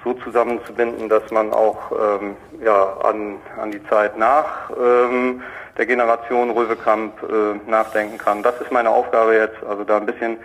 so 0.03 0.13
zusammenzubinden, 0.13 1.07
dass 1.07 1.31
man 1.31 1.53
auch 1.53 1.91
ähm, 1.91 2.35
ja, 2.61 2.97
an, 3.03 3.37
an 3.61 3.71
die 3.71 3.83
Zeit 3.85 4.17
nach 4.17 4.69
ähm, 4.71 5.41
der 5.77 5.85
Generation 5.85 6.49
Röwekamp 6.51 7.21
äh, 7.23 7.69
nachdenken 7.69 8.17
kann. 8.17 8.43
Das 8.43 8.59
ist 8.61 8.71
meine 8.71 8.89
Aufgabe 8.89 9.35
jetzt, 9.35 9.63
also 9.67 9.83
da 9.83 9.97
ein 9.97 10.05
bisschen 10.05 10.37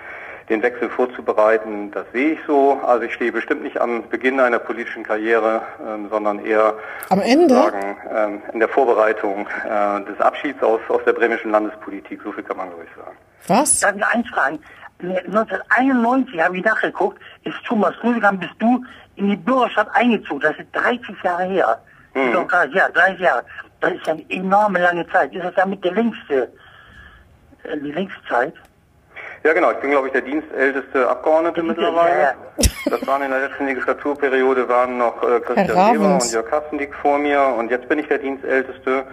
den 0.49 0.63
Wechsel 0.63 0.91
vorzubereiten, 0.91 1.93
das 1.93 2.05
sehe 2.13 2.33
ich 2.33 2.41
so. 2.45 2.81
Also 2.85 3.05
ich 3.05 3.15
stehe 3.15 3.31
bestimmt 3.31 3.63
nicht 3.63 3.81
am 3.81 4.09
Beginn 4.09 4.41
einer 4.41 4.59
politischen 4.59 5.05
Karriere, 5.05 5.63
ähm, 5.87 6.09
sondern 6.11 6.45
eher 6.45 6.75
Am 7.09 7.21
Ende? 7.21 7.55
sozusagen, 7.55 7.97
ähm, 8.13 8.43
in 8.53 8.59
der 8.59 8.69
Vorbereitung 8.69 9.47
äh, 9.47 10.05
des 10.11 10.21
Abschieds 10.21 10.61
aus, 10.63 10.81
aus 10.89 11.03
der 11.07 11.13
bremischen 11.13 11.53
Landespolitik. 11.53 12.21
So 12.25 12.33
viel 12.33 12.43
kann 12.43 12.57
man, 12.57 12.69
glaube 12.69 12.85
ich, 12.85 12.97
sagen. 12.97 13.17
Was? 13.47 13.79
Darf 13.79 13.97
ich 13.97 14.05
eins 14.05 14.29
fragen? 14.29 14.59
1991 15.03 16.41
habe 16.41 16.59
ich 16.59 16.65
nachgeguckt, 16.65 17.19
ist 17.45 17.57
Thomas 17.67 17.95
Rüdiger, 18.03 18.33
bist 18.33 18.53
du 18.59 18.85
in 19.17 19.31
die 19.31 19.37
Bürgerschaft 19.37 19.91
eingezogen. 19.95 20.41
Das 20.41 20.57
ist 20.59 20.69
30 20.73 21.23
Jahre 21.23 21.45
her. 21.45 21.81
Doch 22.33 22.47
krass, 22.49 22.69
ja, 22.73 22.89
30 22.89 23.21
Jahre. 23.21 23.45
Das 23.81 23.93
ist 23.93 24.09
eine 24.09 24.25
enorme 24.31 24.79
lange 24.79 25.07
Zeit. 25.09 25.35
Ist 25.35 25.45
das 25.45 25.55
damit 25.55 25.83
der 25.85 25.93
längste, 25.93 26.53
äh, 27.65 27.77
die 27.79 27.93
längste 27.93 28.21
Zeit? 28.29 28.55
Ja, 29.43 29.55
genau. 29.55 29.71
Ich 29.71 29.79
bin, 29.79 29.91
glaube 29.91 30.09
ich, 30.09 30.13
der 30.13 30.21
dienstälteste 30.23 31.09
Abgeordnete 31.09 31.63
mittlerweile. 31.63 32.21
Ja, 32.21 32.35
Das 32.91 33.07
waren 33.07 33.23
in 33.23 33.31
der 33.31 33.49
letzten 33.49 33.67
Legislaturperiode 33.67 34.69
waren 34.69 34.99
noch 34.99 35.23
äh, 35.23 35.41
Christian 35.41 35.95
Weber 35.95 36.15
und 36.15 36.33
Jörg 36.33 36.47
Kastendick 36.51 36.95
vor 36.95 37.19
mir 37.19 37.43
und 37.57 37.71
jetzt 37.71 37.89
bin 37.89 37.99
ich 37.99 38.09
der 38.09 38.19
dienstälteste 38.19 39.05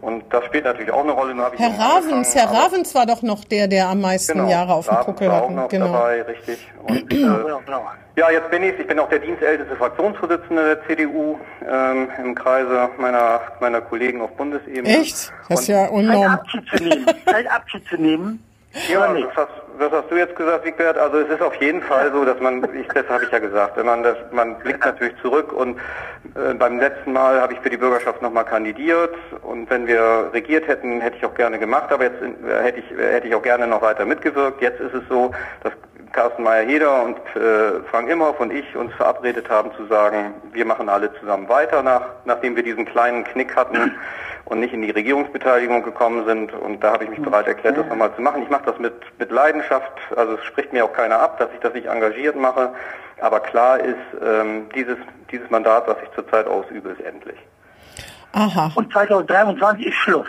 und 0.00 0.24
das 0.32 0.44
spielt 0.44 0.64
natürlich 0.64 0.90
auch 0.92 1.02
eine 1.02 1.12
Rolle. 1.12 1.34
Nur 1.34 1.44
habe 1.46 1.56
ich 1.56 1.60
Herr 1.60 1.78
Ravens, 1.78 2.34
Herr 2.34 2.50
Ravens 2.50 2.94
war 2.94 3.06
doch 3.06 3.22
noch 3.22 3.44
der, 3.44 3.68
der 3.68 3.88
am 3.88 4.00
meisten 4.00 4.32
genau, 4.38 4.50
Jahre 4.50 4.74
auf 4.74 4.86
dem 4.88 4.96
Puckel 4.98 5.28
war 5.28 5.42
auch 5.42 5.50
noch 5.50 5.68
Genau. 5.68 5.86
dabei, 5.92 6.22
richtig. 6.22 6.58
Und, 6.86 6.96
äh, 7.12 7.16
Genau, 7.16 7.60
genau. 7.64 7.86
ja, 8.16 8.30
jetzt 8.30 8.50
bin 8.50 8.62
ich, 8.62 8.78
ich 8.78 8.86
bin 8.86 8.98
auch 8.98 9.08
der 9.08 9.18
dienstälteste 9.18 9.76
Fraktionsvorsitzende 9.76 10.76
der 10.76 10.86
CDU 10.86 11.38
ähm, 11.70 12.08
im 12.18 12.34
Kreise 12.34 12.88
meiner 12.98 13.40
meiner 13.60 13.80
Kollegen 13.80 14.20
auf 14.22 14.30
Bundesebene. 14.32 14.88
Echt? 14.88 15.32
Das 15.48 15.60
ist 15.60 15.68
ja 15.68 15.86
enorm. 15.86 16.32
Abschied 16.34 16.64
zu 16.68 16.82
nehmen. 16.84 17.06
Zeit 17.26 17.50
Abschied 17.50 17.86
zu 17.88 17.96
nehmen. 17.96 18.42
Ja, 18.92 19.08
nicht? 19.12 19.26
Was 19.78 19.92
hast, 19.92 20.10
du 20.10 20.16
jetzt 20.16 20.36
gesagt, 20.36 20.64
Wigbert? 20.64 20.98
Also 20.98 21.18
es 21.18 21.28
ist 21.28 21.42
auf 21.42 21.54
jeden 21.56 21.82
Fall 21.82 22.10
so, 22.12 22.24
dass 22.24 22.38
man, 22.40 22.62
ich, 22.74 22.88
das 22.88 23.08
habe 23.08 23.24
ich 23.24 23.30
ja 23.30 23.38
gesagt, 23.38 23.82
man 23.82 24.02
das, 24.02 24.16
man 24.32 24.58
blickt 24.58 24.84
natürlich 24.84 25.16
zurück 25.22 25.52
und 25.52 25.78
äh, 26.34 26.54
beim 26.54 26.78
letzten 26.78 27.12
Mal 27.12 27.40
habe 27.40 27.52
ich 27.52 27.60
für 27.60 27.70
die 27.70 27.76
Bürgerschaft 27.76 28.20
nochmal 28.22 28.44
kandidiert 28.44 29.14
und 29.42 29.70
wenn 29.70 29.86
wir 29.86 30.30
regiert 30.32 30.66
hätten, 30.66 31.00
hätte 31.00 31.16
ich 31.16 31.24
auch 31.24 31.34
gerne 31.34 31.58
gemacht, 31.58 31.92
aber 31.92 32.04
jetzt 32.04 32.20
äh, 32.22 32.62
hätte 32.62 32.80
ich, 32.80 32.90
äh, 32.92 33.12
hätte 33.12 33.28
ich 33.28 33.34
auch 33.34 33.42
gerne 33.42 33.66
noch 33.66 33.82
weiter 33.82 34.04
mitgewirkt. 34.04 34.60
Jetzt 34.60 34.80
ist 34.80 34.94
es 34.94 35.02
so, 35.08 35.32
dass 35.62 35.72
Carsten 36.12 36.42
Meyer-Heder 36.42 37.02
und 37.04 37.18
äh, 37.36 37.80
Frank 37.90 38.08
Imhoff 38.08 38.40
und 38.40 38.52
ich 38.52 38.74
uns 38.76 38.92
verabredet 38.94 39.48
haben 39.50 39.70
zu 39.76 39.86
sagen, 39.86 40.34
wir 40.52 40.64
machen 40.64 40.88
alle 40.88 41.12
zusammen 41.20 41.48
weiter, 41.48 41.82
nach, 41.82 42.02
nachdem 42.24 42.56
wir 42.56 42.62
diesen 42.62 42.86
kleinen 42.86 43.24
Knick 43.24 43.54
hatten 43.54 43.92
und 44.48 44.60
nicht 44.60 44.72
in 44.72 44.82
die 44.82 44.90
Regierungsbeteiligung 44.90 45.82
gekommen 45.82 46.24
sind. 46.26 46.52
Und 46.54 46.82
da 46.82 46.92
habe 46.92 47.04
ich 47.04 47.10
mich 47.10 47.20
bereit 47.20 47.46
erklärt, 47.46 47.76
das 47.76 47.86
nochmal 47.86 48.14
zu 48.14 48.22
machen. 48.22 48.42
Ich 48.42 48.48
mache 48.48 48.64
das 48.64 48.78
mit, 48.78 48.94
mit 49.18 49.30
Leidenschaft, 49.30 49.92
also 50.16 50.34
es 50.34 50.44
spricht 50.44 50.72
mir 50.72 50.84
auch 50.84 50.92
keiner 50.92 51.20
ab, 51.20 51.38
dass 51.38 51.50
ich 51.52 51.60
das 51.60 51.74
nicht 51.74 51.86
engagiert 51.86 52.36
mache. 52.36 52.72
Aber 53.20 53.40
klar 53.40 53.78
ist, 53.80 53.96
ähm, 54.24 54.68
dieses, 54.74 54.96
dieses 55.30 55.50
Mandat, 55.50 55.86
was 55.86 55.96
ich 56.02 56.10
zurzeit 56.14 56.46
ausübe, 56.46 56.90
ist 56.90 57.00
endlich. 57.00 57.38
Aha. 58.32 58.70
Und 58.74 58.92
2023 58.92 59.86
ist 59.86 59.94
Schluss. 59.96 60.28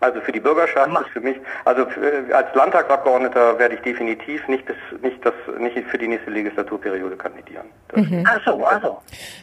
Also 0.00 0.20
für 0.22 0.32
die 0.32 0.40
Bürgerschaft 0.40 0.90
ist 0.90 1.10
für 1.12 1.20
mich, 1.20 1.36
also 1.66 1.86
für, 1.86 2.34
als 2.34 2.54
Landtagsabgeordneter 2.54 3.58
werde 3.58 3.74
ich 3.74 3.82
definitiv 3.82 4.46
nicht, 4.48 4.64
bis, 4.64 4.76
nicht, 5.02 5.24
das, 5.24 5.34
nicht 5.58 5.76
für 5.88 5.98
die 5.98 6.08
nächste 6.08 6.30
Legislaturperiode 6.30 7.16
kandidieren. 7.16 7.66
Mhm. 7.94 8.24
Ach 8.26 8.40
so, 8.44 8.64
also. 8.64 8.98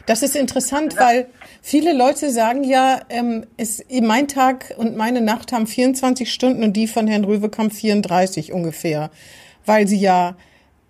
Das 0.06 0.22
ist 0.24 0.34
interessant, 0.34 0.94
ja. 0.94 1.00
weil 1.00 1.26
viele 1.62 1.96
Leute 1.96 2.30
sagen 2.30 2.64
ja, 2.64 3.00
ähm, 3.08 3.46
es, 3.56 3.84
mein 4.02 4.26
Tag 4.26 4.74
und 4.76 4.96
meine 4.96 5.20
Nacht 5.20 5.52
haben 5.52 5.68
24 5.68 6.32
Stunden 6.32 6.64
und 6.64 6.72
die 6.72 6.88
von 6.88 7.06
Herrn 7.06 7.24
Röwekamp 7.24 7.72
34 7.72 8.52
ungefähr, 8.52 9.10
weil 9.64 9.86
sie 9.86 10.00
ja 10.00 10.34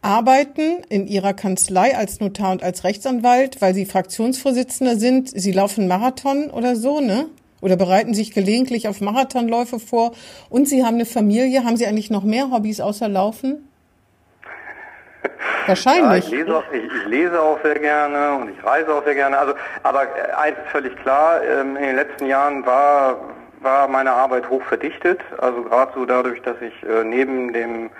arbeiten 0.00 0.82
in 0.88 1.06
ihrer 1.06 1.34
Kanzlei 1.34 1.96
als 1.96 2.20
Notar 2.20 2.52
und 2.52 2.62
als 2.62 2.84
Rechtsanwalt, 2.84 3.60
weil 3.60 3.74
sie 3.74 3.84
Fraktionsvorsitzender 3.84 4.96
sind. 4.96 5.28
Sie 5.28 5.52
laufen 5.52 5.88
Marathon 5.88 6.50
oder 6.50 6.76
so, 6.76 7.00
ne? 7.00 7.26
Oder 7.60 7.76
bereiten 7.76 8.14
sich 8.14 8.32
gelegentlich 8.32 8.88
auf 8.88 9.00
Marathonläufe 9.00 9.78
vor 9.78 10.12
und 10.50 10.68
Sie 10.68 10.84
haben 10.84 10.94
eine 10.94 11.06
Familie. 11.06 11.64
Haben 11.64 11.76
Sie 11.76 11.86
eigentlich 11.86 12.10
noch 12.10 12.24
mehr 12.24 12.50
Hobbys 12.50 12.80
außer 12.80 13.08
Laufen? 13.08 13.68
Wahrscheinlich. 15.66 16.24
Ja, 16.24 16.30
ich, 16.32 16.44
lese 16.44 16.56
auch, 16.56 16.64
ich, 16.72 16.84
ich, 16.84 17.06
lese 17.06 17.40
auch 17.40 17.58
sehr 17.62 17.78
gerne 17.78 18.36
und 18.36 18.50
ich 18.50 18.64
reise 18.64 18.94
auch 18.94 19.04
sehr 19.04 19.14
gerne. 19.14 19.38
Also, 19.38 19.54
aber 19.82 20.06
eins 20.36 20.56
ist 20.58 20.70
völlig 20.70 20.96
klar, 20.96 21.42
ähm, 21.42 21.76
in 21.76 21.82
den 21.82 21.96
letzten 21.96 22.26
Jahren 22.26 22.64
war, 22.64 23.16
war 23.60 23.88
meine 23.88 24.12
Arbeit 24.12 24.48
hoch 24.48 24.62
verdichtet. 24.62 25.20
Also 25.38 25.62
gerade 25.62 25.92
so 25.94 26.04
dadurch, 26.04 26.40
dass 26.42 26.56
ich 26.60 26.88
äh, 26.88 27.04
neben 27.04 27.52
dem 27.52 27.90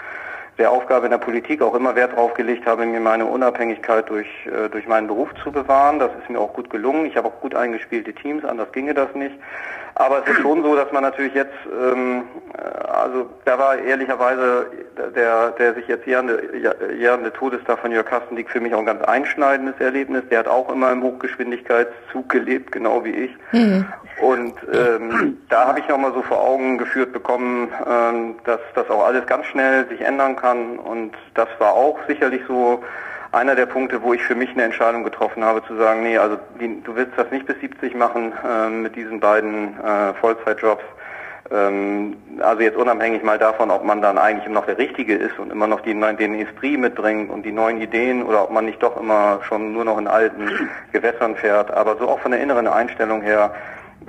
der 0.58 0.72
Aufgabe 0.72 1.06
in 1.06 1.12
der 1.12 1.18
Politik 1.18 1.62
auch 1.62 1.74
immer 1.74 1.94
Wert 1.94 2.12
darauf 2.12 2.34
gelegt 2.34 2.66
habe, 2.66 2.84
mir 2.84 3.00
meine 3.00 3.26
Unabhängigkeit 3.26 4.10
durch, 4.10 4.28
äh, 4.46 4.68
durch 4.68 4.86
meinen 4.88 5.06
Beruf 5.06 5.30
zu 5.42 5.52
bewahren. 5.52 6.00
Das 6.00 6.10
ist 6.20 6.28
mir 6.28 6.40
auch 6.40 6.52
gut 6.52 6.68
gelungen. 6.68 7.06
Ich 7.06 7.16
habe 7.16 7.28
auch 7.28 7.40
gut 7.40 7.54
eingespielte 7.54 8.12
Teams, 8.12 8.44
anders 8.44 8.72
ginge 8.72 8.92
das 8.92 9.14
nicht. 9.14 9.36
Aber 9.98 10.22
es 10.22 10.30
ist 10.30 10.40
schon 10.40 10.62
so, 10.62 10.76
dass 10.76 10.90
man 10.92 11.02
natürlich 11.02 11.34
jetzt, 11.34 11.54
ähm, 11.66 12.22
äh, 12.56 12.86
also 12.86 13.28
da 13.44 13.58
war 13.58 13.76
ehrlicherweise 13.76 14.66
der, 15.14 15.50
der 15.50 15.74
sich 15.74 15.88
jetzt 15.88 16.06
jährende, 16.06 16.40
jährende 16.96 17.32
Todestag 17.32 17.80
von 17.80 17.90
Jörg 17.90 18.06
Kastendick 18.06 18.48
für 18.48 18.60
mich 18.60 18.72
auch 18.74 18.78
ein 18.78 18.86
ganz 18.86 19.02
einschneidendes 19.02 19.74
Erlebnis. 19.80 20.22
Der 20.30 20.38
hat 20.40 20.48
auch 20.48 20.70
immer 20.70 20.92
im 20.92 21.02
Hochgeschwindigkeitszug 21.02 22.28
gelebt, 22.28 22.70
genau 22.70 23.04
wie 23.04 23.10
ich. 23.10 23.36
Mhm. 23.50 23.86
Und 24.20 24.54
ähm, 24.72 25.38
da 25.48 25.66
habe 25.66 25.80
ich 25.80 25.88
nochmal 25.88 26.12
so 26.12 26.22
vor 26.22 26.40
Augen 26.40 26.78
geführt 26.78 27.12
bekommen, 27.12 27.72
ähm, 27.84 28.36
dass 28.44 28.60
das 28.76 28.88
auch 28.90 29.04
alles 29.04 29.26
ganz 29.26 29.46
schnell 29.46 29.88
sich 29.88 30.00
ändern 30.00 30.36
kann. 30.36 30.78
Und 30.78 31.14
das 31.34 31.48
war 31.58 31.72
auch 31.72 31.98
sicherlich 32.06 32.42
so 32.46 32.84
einer 33.32 33.54
der 33.54 33.66
Punkte, 33.66 34.02
wo 34.02 34.14
ich 34.14 34.22
für 34.22 34.34
mich 34.34 34.50
eine 34.50 34.64
Entscheidung 34.64 35.04
getroffen 35.04 35.44
habe, 35.44 35.62
zu 35.66 35.76
sagen, 35.76 36.02
nee, 36.02 36.18
also 36.18 36.38
die, 36.60 36.82
du 36.82 36.96
willst 36.96 37.12
das 37.16 37.30
nicht 37.30 37.46
bis 37.46 37.58
70 37.60 37.94
machen 37.94 38.32
äh, 38.44 38.68
mit 38.70 38.96
diesen 38.96 39.20
beiden 39.20 39.78
äh, 39.80 40.14
Vollzeitjobs. 40.14 40.82
Ähm, 41.50 42.16
also 42.40 42.62
jetzt 42.62 42.76
unabhängig 42.76 43.22
mal 43.22 43.38
davon, 43.38 43.70
ob 43.70 43.84
man 43.84 44.02
dann 44.02 44.18
eigentlich 44.18 44.52
noch 44.52 44.66
der 44.66 44.78
Richtige 44.78 45.14
ist 45.14 45.38
und 45.38 45.50
immer 45.50 45.66
noch 45.66 45.80
die, 45.80 45.94
den 45.94 46.34
Esprit 46.40 46.78
mitbringt 46.78 47.30
und 47.30 47.44
die 47.44 47.52
neuen 47.52 47.80
Ideen 47.80 48.22
oder 48.22 48.44
ob 48.44 48.50
man 48.50 48.66
nicht 48.66 48.82
doch 48.82 48.98
immer 49.00 49.40
schon 49.46 49.72
nur 49.72 49.84
noch 49.84 49.98
in 49.98 50.08
alten 50.08 50.68
Gewässern 50.92 51.36
fährt. 51.36 51.70
Aber 51.70 51.96
so 51.96 52.08
auch 52.08 52.20
von 52.20 52.32
der 52.32 52.40
inneren 52.40 52.66
Einstellung 52.66 53.22
her 53.22 53.54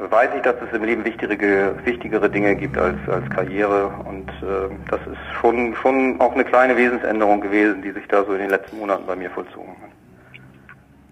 weiß 0.09 0.29
ich, 0.35 0.41
dass 0.41 0.55
es 0.65 0.75
im 0.75 0.83
Leben 0.83 1.03
wichtigere, 1.03 1.75
wichtigere 1.83 2.29
Dinge 2.29 2.55
gibt 2.55 2.77
als, 2.77 2.97
als 3.07 3.29
Karriere. 3.29 3.87
Und 4.05 4.29
äh, 4.29 4.73
das 4.89 4.99
ist 5.01 5.39
schon, 5.39 5.75
schon 5.75 6.19
auch 6.21 6.33
eine 6.33 6.45
kleine 6.45 6.77
Wesensänderung 6.77 7.41
gewesen, 7.41 7.81
die 7.81 7.91
sich 7.91 8.07
da 8.07 8.23
so 8.23 8.33
in 8.33 8.39
den 8.39 8.49
letzten 8.49 8.79
Monaten 8.79 9.05
bei 9.05 9.15
mir 9.15 9.29
vollzogen 9.29 9.69
hat. 9.81 9.89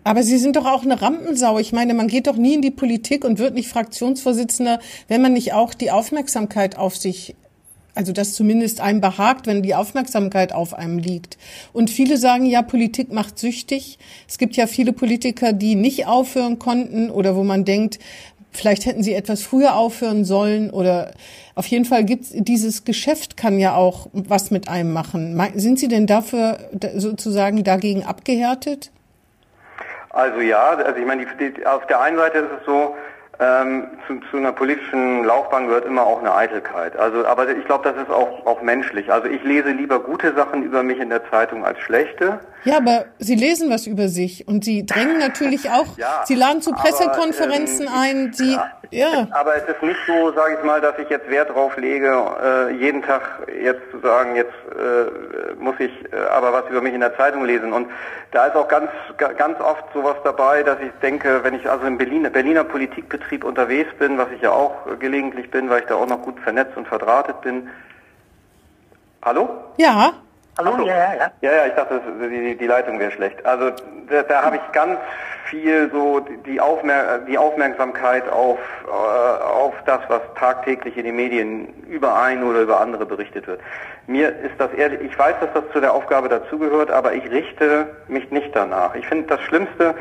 Aber 0.03 0.23
Sie 0.23 0.37
sind 0.37 0.55
doch 0.55 0.65
auch 0.65 0.83
eine 0.83 1.01
Rampensau. 1.01 1.59
Ich 1.59 1.73
meine, 1.73 1.93
man 1.93 2.07
geht 2.07 2.27
doch 2.27 2.37
nie 2.37 2.55
in 2.55 2.61
die 2.61 2.71
Politik 2.71 3.25
und 3.25 3.39
wird 3.39 3.55
nicht 3.55 3.67
Fraktionsvorsitzender, 3.67 4.79
wenn 5.09 5.21
man 5.21 5.33
nicht 5.33 5.53
auch 5.53 5.73
die 5.73 5.91
Aufmerksamkeit 5.91 6.77
auf 6.77 6.95
sich 6.95 7.35
also 7.97 8.13
das 8.13 8.33
zumindest 8.33 8.79
einem 8.79 9.01
behagt, 9.01 9.47
wenn 9.47 9.63
die 9.63 9.73
Aufmerksamkeit 9.73 10.53
auf 10.53 10.75
einem 10.75 10.99
liegt. 10.99 11.37
Und 11.73 11.89
viele 11.89 12.17
sagen 12.17 12.45
ja, 12.45 12.61
Politik 12.61 13.11
macht 13.11 13.39
süchtig. 13.39 13.97
Es 14.27 14.37
gibt 14.37 14.55
ja 14.55 14.67
viele 14.67 14.93
Politiker, 14.93 15.51
die 15.51 15.73
nicht 15.73 16.05
aufhören 16.05 16.59
konnten 16.59 17.09
oder 17.09 17.35
wo 17.35 17.43
man 17.43 17.65
denkt, 17.65 17.97
Vielleicht 18.51 18.85
hätten 18.85 19.03
sie 19.03 19.13
etwas 19.13 19.43
früher 19.43 19.75
aufhören 19.75 20.25
sollen 20.25 20.71
oder 20.71 21.11
auf 21.55 21.67
jeden 21.67 21.85
Fall 21.85 22.03
gibt's 22.03 22.31
dieses 22.33 22.85
Geschäft 22.85 23.37
kann 23.37 23.59
ja 23.59 23.75
auch 23.75 24.07
was 24.13 24.51
mit 24.51 24.67
einem 24.67 24.93
machen. 24.93 25.39
Sind 25.55 25.79
Sie 25.79 25.87
denn 25.87 26.07
dafür 26.07 26.57
sozusagen 26.95 27.63
dagegen 27.63 28.03
abgehärtet? 28.03 28.91
Also 30.09 30.39
ja, 30.39 30.69
also 30.69 30.99
ich 30.99 31.05
meine, 31.05 31.25
die, 31.25 31.53
die, 31.53 31.65
auf 31.65 31.85
der 31.85 32.01
einen 32.01 32.17
Seite 32.17 32.39
ist 32.39 32.51
es 32.59 32.65
so, 32.65 32.95
ähm, 33.39 33.87
zu, 34.07 34.19
zu 34.31 34.37
einer 34.37 34.51
politischen 34.51 35.23
Laufbahn 35.23 35.67
gehört 35.67 35.85
immer 35.85 36.03
auch 36.05 36.19
eine 36.19 36.33
Eitelkeit. 36.33 36.97
Also, 36.97 37.25
aber 37.25 37.49
ich 37.49 37.65
glaube, 37.65 37.83
das 37.83 38.01
ist 38.01 38.09
auch, 38.09 38.45
auch 38.45 38.61
menschlich. 38.61 39.11
Also 39.11 39.27
ich 39.27 39.43
lese 39.43 39.69
lieber 39.69 39.99
gute 39.99 40.33
Sachen 40.33 40.63
über 40.63 40.81
mich 40.81 40.99
in 40.99 41.09
der 41.09 41.29
Zeitung 41.29 41.63
als 41.63 41.79
schlechte. 41.79 42.39
Ja, 42.63 42.77
aber 42.77 43.05
Sie 43.19 43.35
lesen 43.35 43.69
was 43.69 43.85
über 43.85 44.07
sich 44.07 44.47
und 44.47 44.63
Sie 44.63 44.85
drängen 44.85 45.19
natürlich 45.19 45.69
auch, 45.69 45.97
ja, 45.97 46.23
Sie 46.25 46.35
laden 46.35 46.61
zu 46.61 46.71
Pressekonferenzen 46.71 47.87
aber, 47.87 48.05
ähm, 48.05 48.27
ein, 48.27 48.33
Sie, 48.33 48.53
ja, 48.53 48.71
ja. 48.89 49.27
Aber 49.31 49.55
es 49.55 49.63
ist 49.63 49.83
nicht 49.83 49.99
so, 50.07 50.33
sage 50.33 50.57
ich 50.59 50.65
mal, 50.65 50.81
dass 50.81 50.97
ich 50.97 51.09
jetzt 51.09 51.29
Wert 51.29 51.51
drauf 51.51 51.77
lege, 51.77 52.11
äh, 52.43 52.73
jeden 52.73 53.03
Tag 53.03 53.47
jetzt 53.61 53.81
zu 53.91 53.99
sagen, 53.99 54.35
jetzt 54.35 54.53
äh, 54.77 55.55
muss 55.59 55.75
ich 55.79 55.91
äh, 56.13 56.17
aber 56.31 56.53
was 56.53 56.69
über 56.69 56.81
mich 56.81 56.93
in 56.93 56.99
der 56.99 57.15
Zeitung 57.17 57.45
lesen. 57.45 57.73
Und 57.73 57.87
da 58.31 58.47
ist 58.47 58.55
auch 58.55 58.67
ganz, 58.67 58.89
ganz 59.17 59.59
oft 59.59 59.83
sowas 59.93 60.15
dabei, 60.23 60.63
dass 60.63 60.79
ich 60.79 60.91
denke, 61.01 61.43
wenn 61.43 61.53
ich 61.53 61.69
also 61.69 61.85
im 61.85 61.97
Berliner, 61.97 62.29
Berliner 62.29 62.63
Politikbetrieb 62.63 63.43
unterwegs 63.43 63.93
bin, 63.99 64.17
was 64.17 64.27
ich 64.35 64.41
ja 64.41 64.51
auch 64.51 64.75
gelegentlich 64.99 65.49
bin, 65.51 65.69
weil 65.69 65.81
ich 65.81 65.87
da 65.87 65.95
auch 65.95 66.07
noch 66.07 66.21
gut 66.21 66.39
vernetzt 66.39 66.77
und 66.77 66.87
verdrahtet 66.87 67.41
bin. 67.41 67.69
Hallo? 69.23 69.49
Ja. 69.77 70.13
Hallo, 70.57 70.75
so. 70.77 70.87
ja, 70.87 70.95
ja, 70.95 71.13
ja. 71.13 71.31
Ja, 71.41 71.51
ja, 71.51 71.65
ich 71.67 71.73
dachte, 71.73 72.01
die, 72.19 72.57
die 72.57 72.67
Leitung 72.67 72.99
wäre 72.99 73.11
schlecht. 73.11 73.45
Also 73.45 73.71
da, 74.09 74.23
da 74.23 74.43
habe 74.43 74.55
ich 74.55 74.71
ganz 74.71 74.97
viel 75.45 75.89
so 75.91 76.19
die, 76.19 76.59
Aufmer 76.59 77.19
die 77.19 77.37
Aufmerksamkeit 77.37 78.27
auf, 78.29 78.59
äh, 78.85 79.43
auf 79.43 79.73
das, 79.85 80.01
was 80.07 80.21
tagtäglich 80.35 80.97
in 80.97 81.05
den 81.05 81.15
Medien 81.15 81.67
über 81.87 82.19
einen 82.19 82.43
oder 82.43 82.61
über 82.61 82.79
andere 82.79 83.05
berichtet 83.05 83.47
wird. 83.47 83.61
Mir 84.07 84.29
ist 84.29 84.55
das 84.57 84.73
ehrlich, 84.73 85.01
ich 85.01 85.17
weiß, 85.17 85.35
dass 85.41 85.53
das 85.53 85.63
zu 85.71 85.79
der 85.79 85.93
Aufgabe 85.93 86.27
dazugehört, 86.27 86.91
aber 86.91 87.13
ich 87.13 87.29
richte 87.29 87.87
mich 88.07 88.29
nicht 88.31 88.55
danach. 88.55 88.95
Ich 88.95 89.07
finde 89.07 89.27
das 89.27 89.41
Schlimmste, 89.41 89.93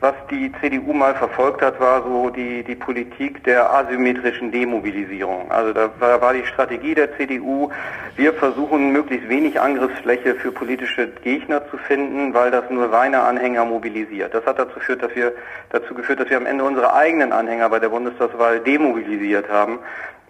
was 0.00 0.14
die 0.30 0.52
CDU 0.60 0.92
mal 0.92 1.14
verfolgt 1.14 1.62
hat, 1.62 1.80
war 1.80 2.02
so 2.02 2.30
die, 2.30 2.62
die 2.62 2.74
Politik 2.74 3.42
der 3.44 3.72
asymmetrischen 3.72 4.52
Demobilisierung. 4.52 5.50
Also 5.50 5.72
da 5.72 5.90
war, 5.98 6.20
war 6.20 6.34
die 6.34 6.44
Strategie 6.46 6.94
der 6.94 7.16
CDU, 7.16 7.70
wir 8.16 8.32
versuchen 8.34 8.92
möglichst 8.92 9.28
wenig 9.28 9.60
Angriffsfläche 9.60 10.34
für 10.34 10.52
politische 10.52 11.08
Gegner 11.22 11.68
zu 11.70 11.76
finden, 11.78 12.34
weil 12.34 12.50
das 12.50 12.68
nur 12.70 12.90
seine 12.90 13.22
Anhänger 13.22 13.64
mobilisiert. 13.64 14.34
Das 14.34 14.44
hat 14.46 14.58
dazu 14.58 14.74
geführt, 14.74 15.02
dass 15.02 15.14
wir, 15.14 15.32
dazu 15.70 15.94
geführt, 15.94 16.20
dass 16.20 16.30
wir 16.30 16.36
am 16.36 16.46
Ende 16.46 16.64
unsere 16.64 16.94
eigenen 16.94 17.32
Anhänger 17.32 17.68
bei 17.68 17.78
der 17.78 17.88
Bundestagswahl 17.88 18.60
demobilisiert 18.60 19.48
haben. 19.50 19.78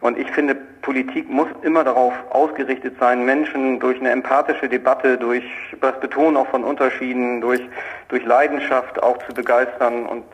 Und 0.01 0.19
ich 0.19 0.31
finde, 0.31 0.55
Politik 0.55 1.29
muss 1.29 1.49
immer 1.63 1.83
darauf 1.83 2.13
ausgerichtet 2.31 2.95
sein, 3.01 3.25
Menschen 3.25 3.81
durch 3.81 3.99
eine 3.99 4.11
empathische 4.11 4.69
Debatte, 4.69 5.17
durch 5.17 5.45
das 5.81 5.99
Betonen 6.01 6.37
auch 6.37 6.47
von 6.49 6.65
Unterschieden, 6.65 7.41
durch, 7.41 7.63
durch 8.09 8.25
Leidenschaft 8.25 9.03
auch 9.03 9.19
zu 9.27 9.35
begeistern. 9.35 10.07
Und 10.07 10.25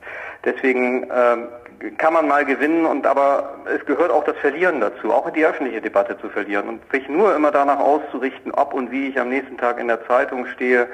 deswegen 0.45 1.05
äh, 1.05 1.91
kann 1.97 2.13
man 2.13 2.29
mal 2.29 2.45
gewinnen, 2.45 2.87
und 2.87 3.07
aber 3.07 3.55
es 3.75 3.85
gehört 3.87 4.11
auch 4.11 4.25
das 4.25 4.37
Verlieren 4.39 4.81
dazu, 4.81 5.13
auch 5.13 5.31
die 5.31 5.45
öffentliche 5.45 5.81
Debatte 5.81 6.19
zu 6.19 6.29
verlieren 6.29 6.69
und 6.69 6.81
sich 6.93 7.09
nur 7.09 7.35
immer 7.35 7.51
danach 7.51 7.79
auszurichten, 7.79 8.53
ob 8.53 8.75
und 8.75 8.91
wie 8.91 9.09
ich 9.09 9.19
am 9.19 9.29
nächsten 9.29 9.57
Tag 9.59 9.81
in 9.81 9.89
der 9.89 10.07
Zeitung 10.07 10.47
stehe, 10.47 10.89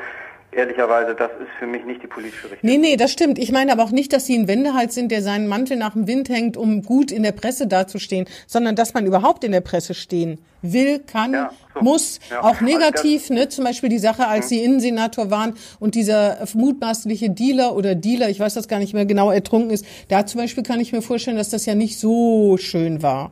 ehrlicherweise, 0.53 1.15
das 1.15 1.31
ist 1.41 1.51
für 1.59 1.67
mich 1.67 1.85
nicht 1.85 2.03
die 2.03 2.07
politische 2.07 2.51
Richtung. 2.51 2.69
Nee, 2.69 2.79
nee, 2.79 2.97
das 2.97 3.13
stimmt. 3.13 3.39
Ich 3.39 3.53
meine 3.53 3.73
aber 3.73 3.85
auch 3.85 3.91
nicht, 3.91 4.13
dass 4.13 4.27
Sie 4.27 4.37
ein 4.37 4.49
Wendehals 4.49 4.95
sind, 4.95 5.13
der 5.13 5.23
seinen 5.23 5.47
Mantel 5.47 5.77
nach 5.77 5.93
dem 5.93 6.07
Wind 6.07 6.29
hängt, 6.29 6.57
um 6.57 6.83
gut 6.83 7.13
in 7.13 7.23
der 7.23 7.33
Presse 7.33 7.67
dazustehen, 7.67 8.27
sondern 8.47 8.75
dass 8.77 8.95
man 8.95 9.07
überhaupt 9.07 9.45
in 9.45 9.53
der 9.53 9.61
Presse 9.61 9.95
stehen 9.95 10.39
will, 10.63 10.99
kann, 11.01 11.33
ja, 11.33 11.51
so. 11.75 11.83
muss, 11.83 12.19
ja. 12.31 12.43
auch 12.43 12.61
negativ, 12.61 13.31
ne? 13.31 13.49
Zum 13.49 13.65
Beispiel 13.65 13.89
die 13.89 13.99
Sache, 13.99 14.27
als 14.27 14.47
mhm. 14.47 14.49
Sie 14.49 14.65
Innensenator 14.65 15.31
waren 15.31 15.55
und 15.79 15.95
dieser 15.95 16.39
mutmaßliche 16.55 17.31
Dealer 17.31 17.77
oder 17.77 17.95
Dealer, 17.95 18.29
ich 18.29 18.41
weiß 18.41 18.55
das 18.55 18.69
gar 18.69 18.79
nicht 18.79 18.95
mehr 18.95 19.07
genau, 19.07 19.31
ertrunken 19.31 19.71
ist, 19.71 19.87
da 20.09 20.27
zum 20.27 20.41
Beispiel 20.41 20.65
kann 20.65 20.81
ich 20.81 20.93
mir 20.93 21.03
vorstellen, 21.03 21.37
dass 21.37 21.51
das 21.51 21.67
ja 21.67 21.75
nicht 21.75 21.99
so 21.99 22.57
schön 22.57 23.03
war. 23.03 23.31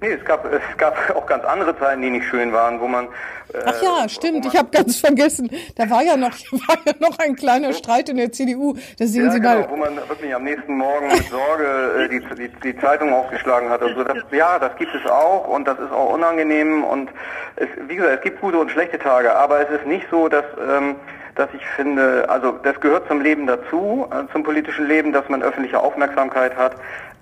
Nee, 0.00 0.12
es 0.12 0.24
gab, 0.24 0.44
es 0.52 0.60
gab 0.76 0.96
auch 1.16 1.26
ganz 1.26 1.44
andere 1.44 1.78
Zeiten, 1.78 2.02
die 2.02 2.10
nicht 2.10 2.26
schön 2.26 2.52
waren, 2.52 2.80
wo 2.80 2.86
man. 2.86 3.06
Äh, 3.52 3.58
Ach 3.64 3.82
ja, 3.82 4.08
stimmt. 4.08 4.44
Ich 4.44 4.56
habe 4.56 4.68
ganz 4.70 4.98
vergessen. 4.98 5.50
Da 5.74 5.88
war 5.88 6.02
ja 6.02 6.16
noch, 6.16 6.32
war 6.52 6.76
ja 6.84 6.92
noch 7.00 7.18
ein 7.18 7.34
kleiner 7.34 7.72
Streit 7.72 8.08
in 8.10 8.18
der 8.18 8.30
CDU. 8.30 8.74
Da 8.98 9.06
sehen 9.06 9.26
ja, 9.26 9.30
Sie 9.30 9.40
genau, 9.40 9.60
mal. 9.60 9.70
Wo 9.70 9.76
man 9.76 9.96
wirklich 9.96 10.34
am 10.34 10.44
nächsten 10.44 10.76
Morgen 10.76 11.08
mit 11.08 11.28
Sorge 11.28 11.64
äh, 11.64 12.08
die, 12.08 12.22
die, 12.36 12.48
die 12.62 12.78
Zeitung 12.78 13.12
aufgeschlagen 13.12 13.70
hat. 13.70 13.80
Also 13.80 14.04
das, 14.04 14.18
ja, 14.32 14.58
das 14.58 14.76
gibt 14.76 14.94
es 14.94 15.10
auch 15.10 15.48
und 15.48 15.66
das 15.66 15.78
ist 15.78 15.92
auch 15.92 16.12
unangenehm 16.12 16.84
und 16.84 17.08
es, 17.56 17.68
wie 17.88 17.96
gesagt, 17.96 18.16
es 18.16 18.20
gibt 18.22 18.40
gute 18.40 18.58
und 18.58 18.70
schlechte 18.70 18.98
Tage, 18.98 19.34
aber 19.34 19.60
es 19.60 19.80
ist 19.80 19.86
nicht 19.86 20.06
so, 20.10 20.28
dass 20.28 20.44
ähm, 20.68 20.96
dass 21.36 21.50
ich 21.52 21.64
finde, 21.76 22.28
also 22.28 22.52
das 22.62 22.80
gehört 22.80 23.06
zum 23.08 23.20
Leben 23.20 23.46
dazu, 23.46 24.08
äh, 24.10 24.30
zum 24.32 24.42
politischen 24.42 24.86
Leben, 24.86 25.12
dass 25.12 25.28
man 25.28 25.42
öffentliche 25.42 25.78
Aufmerksamkeit 25.78 26.56
hat. 26.56 26.76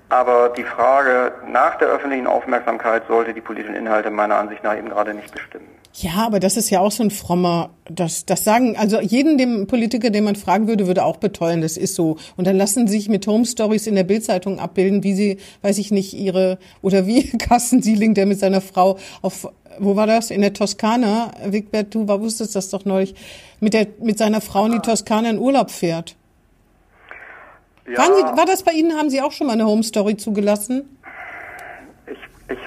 Aber 0.09 0.51
die 0.51 0.64
Frage 0.64 1.33
nach 1.49 1.79
der 1.79 1.88
öffentlichen 1.88 2.27
Aufmerksamkeit 2.27 3.05
sollte 3.09 3.33
die 3.33 3.40
politischen 3.40 3.75
Inhalte 3.75 4.11
meiner 4.11 4.37
Ansicht 4.37 4.62
nach 4.62 4.77
eben 4.77 4.90
gerade 4.90 5.14
nicht 5.14 5.33
bestimmen. 5.33 5.67
Ja, 5.97 6.27
aber 6.27 6.40
das 6.40 6.57
ist 6.57 6.71
ja 6.71 6.81
auch 6.81 6.90
so 6.90 7.05
ein 7.05 7.12
frommer, 7.12 7.71
das, 7.88 8.27
das 8.27 8.43
sagen, 8.43 8.77
also 8.77 9.01
jeden 9.01 9.38
dem 9.38 9.69
Politiker, 9.69 10.11
den 10.11 10.25
man 10.25 10.35
fragen 10.35 10.67
würde, 10.67 10.88
würde 10.88 11.05
auch 11.05 11.19
beteuern, 11.19 11.61
das 11.61 11.77
ist 11.77 11.95
so. 11.95 12.17
Und 12.37 12.49
dann 12.49 12.57
lassen 12.57 12.88
sie 12.88 12.97
sich 12.97 13.09
mit 13.09 13.27
Home 13.29 13.47
Stories 13.47 13.87
in 13.87 13.95
der 13.95 14.03
Bildzeitung 14.03 14.59
abbilden, 14.59 15.05
wie 15.05 15.14
sie, 15.14 15.38
weiß 15.62 15.79
ich 15.79 15.93
nicht, 15.93 16.12
ihre, 16.12 16.59
oder 16.83 17.07
wie 17.07 17.29
Carsten 17.38 17.81
Sieling, 17.81 18.14
der 18.14 18.27
mit 18.27 18.40
seiner 18.40 18.61
Frau 18.61 18.99
auf, 19.23 19.49
wo 19.79 19.95
war 19.95 20.09
das? 20.09 20.33
In 20.33 20.40
der 20.40 20.53
Toskana, 20.53 21.31
Wigbert, 21.47 21.95
du 21.95 22.09
wusstest 22.09 22.57
das 22.57 22.71
doch 22.71 22.85
neulich, 22.85 23.14
mit 23.61 23.73
der, 23.73 23.87
mit 24.01 24.19
seiner 24.19 24.40
Frau 24.40 24.67
in 24.67 24.73
die 24.73 24.79
Toskana 24.81 25.31
in 25.31 25.38
Urlaub 25.38 25.71
fährt. 25.71 26.17
Ja, 27.87 27.99
Waren 27.99 28.14
Sie, 28.14 28.23
war 28.38 28.47
das 28.47 28.62
bei 28.62 28.73
Ihnen, 28.73 28.97
haben 28.97 29.11
Sie 29.11 29.20
auch 29.20 29.33
schon 29.33 29.47
mal 29.47 29.53
eine 29.55 29.66
Home 29.66 29.83
Story 29.83 30.16
zugelassen? 30.16 30.99
ich, 32.07 32.18
ich, 32.49 32.59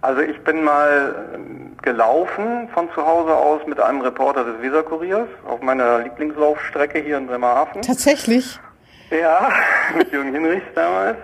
also 0.00 0.20
ich 0.22 0.38
bin 0.42 0.64
mal 0.64 1.30
ähm, 1.34 1.72
gelaufen 1.82 2.68
von 2.74 2.88
zu 2.94 3.04
Hause 3.06 3.34
aus 3.34 3.60
mit 3.66 3.78
einem 3.80 4.00
Reporter 4.00 4.44
des 4.44 4.60
Weserkuriers 4.60 5.28
auf 5.46 5.60
meiner 5.62 6.00
Lieblingslaufstrecke 6.00 6.98
hier 7.00 7.18
in 7.18 7.26
Bremerhaven. 7.26 7.82
Tatsächlich? 7.82 8.58
Ja, 9.10 9.50
mit 9.96 10.10
Jürgen 10.10 10.32
Hinrichs 10.32 10.66
damals. 10.74 11.16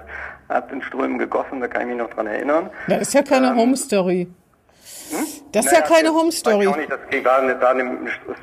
Hat 0.49 0.71
in 0.73 0.83
Strömen 0.83 1.19
gegossen, 1.19 1.61
da 1.61 1.69
kann 1.69 1.83
ich 1.83 1.89
mich 1.89 1.97
noch 1.99 2.11
dran 2.11 2.27
erinnern. 2.27 2.71
Das 2.89 3.03
ist 3.03 3.15
ja 3.15 3.23
keine 3.23 3.49
Ähm, 3.49 3.57
Home 3.57 3.77
Story. 3.77 4.29
Das 5.53 5.67
ist 5.67 5.73
Naja, 5.73 5.85
ja 5.85 5.95
keine 5.95 6.09
das 6.09 6.13
Home 6.15 6.27
weiß 6.29 6.35
ich 6.35 6.39
Story. 6.39 6.67
Auch 6.69 6.77
nicht, 6.77 6.91
das 6.91 7.25
war 7.25 7.39
eine, 7.39 7.61
war 7.61 7.71
eine 7.71 7.99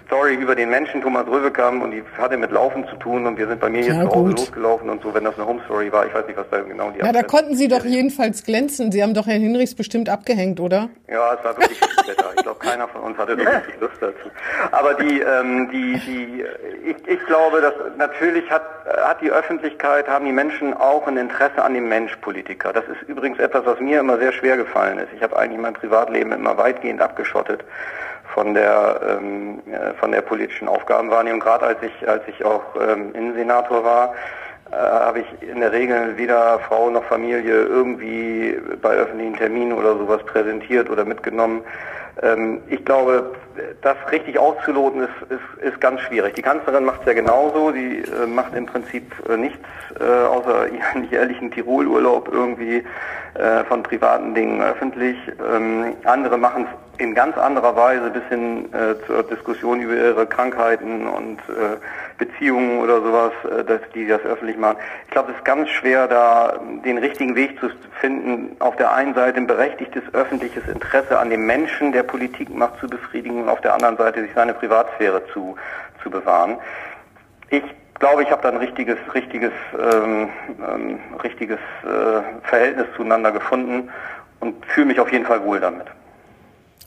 Story 0.05 0.35
über 0.35 0.55
den 0.55 0.69
Menschen 0.69 1.01
Thomas 1.01 1.25
Röwekam 1.27 1.81
und 1.81 1.91
die 1.91 2.03
hatte 2.17 2.37
mit 2.37 2.51
Laufen 2.51 2.87
zu 2.89 2.95
tun 2.97 3.25
und 3.25 3.37
wir 3.37 3.47
sind 3.47 3.59
bei 3.59 3.69
mir 3.69 3.83
hier 3.83 3.93
Ja, 3.93 4.03
zu 4.09 4.15
Hause 4.15 4.31
losgelaufen 4.31 4.89
und 4.89 5.01
so, 5.01 5.13
wenn 5.13 5.23
das 5.23 5.35
eine 5.35 5.45
Home 5.47 5.61
Story 5.65 5.91
war. 5.91 6.05
Ich 6.05 6.13
weiß 6.13 6.27
nicht, 6.27 6.37
was 6.37 6.45
da 6.51 6.59
genau 6.59 6.89
die 6.91 6.99
Na, 7.01 7.11
da 7.11 7.23
konnten 7.23 7.55
Sie 7.55 7.67
doch 7.67 7.85
jedenfalls 7.85 8.43
glänzen. 8.43 8.91
Sie 8.91 9.01
haben 9.01 9.13
doch 9.13 9.27
Herrn 9.27 9.41
Hinrichs 9.41 9.75
bestimmt 9.75 10.09
abgehängt, 10.09 10.59
oder? 10.59 10.89
Ja, 11.07 11.33
es 11.35 11.43
war 11.45 11.57
wirklich 11.57 11.79
Wetter. 12.07 12.31
Ich 12.35 12.43
glaube, 12.43 12.59
keiner 12.59 12.87
von 12.87 13.01
uns 13.01 13.17
hatte 13.17 13.37
wirklich 13.37 13.79
Lust 13.79 13.95
dazu. 14.01 14.29
Aber 14.71 14.93
die, 14.95 15.19
ähm, 15.21 15.69
die, 15.71 15.99
die, 15.99 16.43
ich, 16.89 17.07
ich 17.07 17.25
glaube, 17.25 17.61
dass 17.61 17.73
natürlich 17.97 18.49
hat, 18.49 18.63
hat 19.03 19.21
die 19.21 19.31
Öffentlichkeit, 19.31 20.07
haben 20.07 20.25
die 20.25 20.31
Menschen 20.31 20.73
auch 20.73 21.07
ein 21.07 21.17
Interesse 21.17 21.61
an 21.63 21.73
dem 21.73 21.87
Mensch 21.89 22.15
Politiker. 22.17 22.73
Das 22.73 22.83
ist 22.85 23.07
übrigens 23.07 23.39
etwas, 23.39 23.65
was 23.65 23.79
mir 23.79 23.99
immer 23.99 24.17
sehr 24.17 24.31
schwer 24.33 24.57
gefallen 24.57 24.99
ist. 24.99 25.09
Ich 25.15 25.21
habe 25.23 25.37
eigentlich 25.37 25.59
mein 25.61 25.73
Privatleben 25.73 26.31
immer 26.31 26.56
weitgehend 26.57 27.01
abgeschottet 27.01 27.63
von 28.33 28.53
der 28.53 29.19
ähm, 29.19 29.61
äh, 29.71 29.93
von 29.99 30.11
der 30.11 30.21
politischen 30.21 30.67
Aufgabenwahrnehmung. 30.67 31.39
Gerade 31.39 31.65
als 31.65 31.79
ich 31.81 32.07
als 32.07 32.23
ich 32.27 32.43
auch 32.43 32.63
ähm, 32.75 33.13
Innensenator 33.13 33.83
war, 33.83 34.13
habe 34.71 35.19
ich 35.19 35.49
in 35.49 35.59
der 35.59 35.71
Regel 35.71 36.17
weder 36.17 36.59
Frau 36.59 36.89
noch 36.89 37.03
Familie 37.05 37.63
irgendwie 37.63 38.57
bei 38.81 38.95
öffentlichen 38.95 39.35
Terminen 39.35 39.73
oder 39.73 39.97
sowas 39.97 40.23
präsentiert 40.25 40.89
oder 40.89 41.05
mitgenommen. 41.05 41.61
Ähm, 42.21 42.61
ich 42.69 42.83
glaube, 42.83 43.31
das 43.81 43.95
richtig 44.11 44.39
auszuloten 44.39 45.01
ist, 45.01 45.31
ist, 45.31 45.63
ist 45.63 45.81
ganz 45.81 46.01
schwierig. 46.01 46.35
Die 46.35 46.41
Kanzlerin 46.41 46.85
macht 46.85 47.01
es 47.01 47.07
ja 47.07 47.13
genauso. 47.13 47.71
Sie 47.71 47.99
äh, 47.99 48.25
macht 48.27 48.55
im 48.55 48.65
Prinzip 48.65 49.11
äh, 49.29 49.37
nichts 49.37 49.59
äh, 49.99 50.03
außer 50.03 50.67
ihren 50.71 51.09
jährlichen 51.09 51.51
Tirolurlaub 51.51 52.29
irgendwie 52.31 52.83
äh, 53.35 53.63
von 53.65 53.83
privaten 53.83 54.33
Dingen 54.33 54.61
öffentlich. 54.61 55.17
Ähm, 55.53 55.95
andere 56.05 56.37
machen 56.37 56.65
es 56.65 56.86
in 56.97 57.13
ganz 57.13 57.37
anderer 57.37 57.75
Weise 57.75 58.09
bis 58.09 58.23
hin 58.29 58.73
äh, 58.73 58.95
zur 59.05 59.23
Diskussion 59.23 59.81
über 59.81 59.95
ihre 59.95 60.25
Krankheiten 60.25 61.07
und 61.07 61.39
äh, 61.49 61.77
Beziehungen 62.17 62.79
oder 62.79 63.01
sowas, 63.01 63.31
äh, 63.43 63.63
dass 63.63 63.81
die 63.93 64.07
das 64.07 64.21
öffentlich 64.21 64.57
machen. 64.57 64.77
Ich 65.05 65.11
glaube, 65.11 65.31
es 65.31 65.37
ist 65.37 65.45
ganz 65.45 65.69
schwer, 65.69 66.07
da 66.07 66.59
den 66.83 66.97
richtigen 66.97 67.35
Weg 67.35 67.59
zu 67.59 67.69
finden, 67.99 68.55
auf 68.59 68.75
der 68.75 68.93
einen 68.93 69.13
Seite 69.13 69.37
ein 69.37 69.47
berechtigtes 69.47 70.03
öffentliches 70.13 70.67
Interesse 70.67 71.19
an 71.19 71.29
dem 71.29 71.45
Menschen, 71.45 71.91
der 71.91 72.03
Politik 72.03 72.53
macht, 72.53 72.79
zu 72.79 72.87
befriedigen 72.87 73.43
und 73.43 73.49
auf 73.49 73.61
der 73.61 73.73
anderen 73.73 73.97
Seite 73.97 74.21
sich 74.21 74.31
seine 74.33 74.53
Privatsphäre 74.53 75.21
zu, 75.33 75.55
zu 76.01 76.09
bewahren. 76.09 76.57
Ich 77.49 77.63
glaube, 77.99 78.23
ich 78.23 78.31
habe 78.31 78.41
da 78.41 78.49
ein 78.49 78.57
richtiges, 78.57 78.97
richtiges, 79.13 79.51
ähm, 79.79 80.29
ähm, 80.67 80.99
richtiges 81.23 81.59
äh, 81.83 82.47
Verhältnis 82.47 82.87
zueinander 82.95 83.31
gefunden 83.31 83.89
und 84.39 84.65
fühle 84.65 84.87
mich 84.87 84.99
auf 84.99 85.11
jeden 85.11 85.25
Fall 85.25 85.43
wohl 85.43 85.59
damit. 85.59 85.87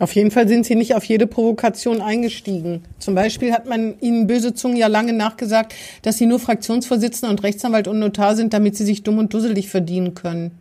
Auf 0.01 0.13
jeden 0.13 0.31
Fall 0.31 0.49
sind 0.49 0.65
Sie 0.65 0.77
nicht 0.77 0.95
auf 0.95 1.05
jede 1.05 1.27
Provokation 1.27 2.01
eingestiegen. 2.01 2.83
Zum 2.99 3.15
Beispiel 3.15 3.53
hat 3.53 3.67
man 3.67 4.01
Ihnen 4.01 4.27
böse 4.27 4.55
Zungen 4.55 4.79
ja 4.79 4.87
lange 4.87 5.13
nachgesagt, 5.13 5.75
dass 6.03 6.17
Sie 6.17 6.25
nur 6.25 6.41
Fraktionsvorsitzender 6.41 7.31
und 7.31 7.43
Rechtsanwalt 7.43 7.87
und 7.87 7.99
Notar 7.99 8.35
sind, 8.35 8.55
damit 8.55 8.77
Sie 8.77 8.85
sich 8.85 9.03
dumm 9.03 9.19
und 9.19 9.35
dusselig 9.35 9.69
verdienen 9.69 10.15
können. 10.15 10.59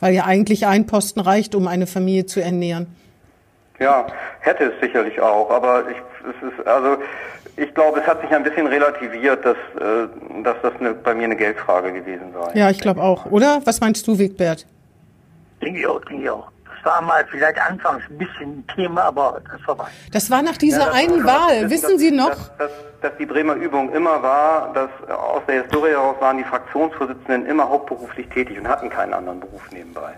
Weil 0.00 0.12
ja 0.12 0.26
eigentlich 0.26 0.66
ein 0.66 0.86
Posten 0.86 1.20
reicht, 1.20 1.54
um 1.54 1.66
eine 1.66 1.86
Familie 1.86 2.26
zu 2.26 2.42
ernähren. 2.42 2.88
Ja, 3.80 4.06
hätte 4.40 4.64
es 4.64 4.80
sicherlich 4.82 5.18
auch, 5.18 5.50
aber 5.50 5.84
ich, 5.90 5.96
es 6.28 6.52
ist, 6.52 6.66
also 6.66 6.98
ich 7.56 7.72
glaube, 7.72 8.00
es 8.00 8.06
hat 8.06 8.20
sich 8.20 8.30
ein 8.32 8.42
bisschen 8.42 8.66
relativiert, 8.66 9.46
dass, 9.46 9.56
äh, 9.80 10.42
dass 10.42 10.56
das 10.60 10.72
eine, 10.78 10.92
bei 10.92 11.14
mir 11.14 11.24
eine 11.24 11.36
Geldfrage 11.36 11.90
gewesen 11.90 12.34
sei. 12.34 12.58
Ja, 12.58 12.68
ich 12.68 12.80
glaube 12.80 13.02
auch. 13.02 13.24
Oder? 13.30 13.62
Was 13.64 13.80
meinst 13.80 14.06
du, 14.06 14.18
Wigbert? 14.18 14.66
Denke 15.62 15.80
ich 15.80 15.86
auch, 15.86 16.04
denke 16.04 16.24
ich 16.24 16.28
auch. 16.28 16.50
Das 16.84 16.92
war 16.92 17.00
mal 17.02 17.24
vielleicht 17.30 17.58
anfangs 17.58 18.02
ein 18.10 18.18
bisschen 18.18 18.58
ein 18.58 18.64
Thema, 18.74 19.04
aber 19.04 19.40
das 19.44 19.54
ist 19.58 19.64
vorbei. 19.64 19.84
Das 20.12 20.30
war 20.30 20.42
nach 20.42 20.58
dieser 20.58 20.80
Ja, 20.80 20.86
das 20.88 20.94
einen 20.96 21.24
Wahl. 21.24 21.48
wissen, 21.62 21.70
Wissen 21.70 21.90
dass- 21.92 21.98
Sie 22.00 22.10
noch? 22.10 22.30
Dass, 22.58 22.70
dass, 23.00 23.16
die 23.18 23.24
Bremer 23.26 23.54
Übung 23.54 23.90
immer 23.92 24.22
war, 24.22 24.70
dass 24.74 24.90
aus 25.16 25.40
der 25.48 25.62
Historie 25.62 25.90
heraus 25.90 26.16
waren 26.20 26.36
die 26.38 26.44
Fraktionsvorsitzenden 26.44 27.46
immer 27.46 27.68
hauptberuflich 27.68 28.28
tätig 28.28 28.58
und 28.58 28.68
hatten 28.68 28.90
keinen 28.90 29.14
anderen 29.14 29.40
Beruf 29.40 29.62
nebenbei. 29.72 30.12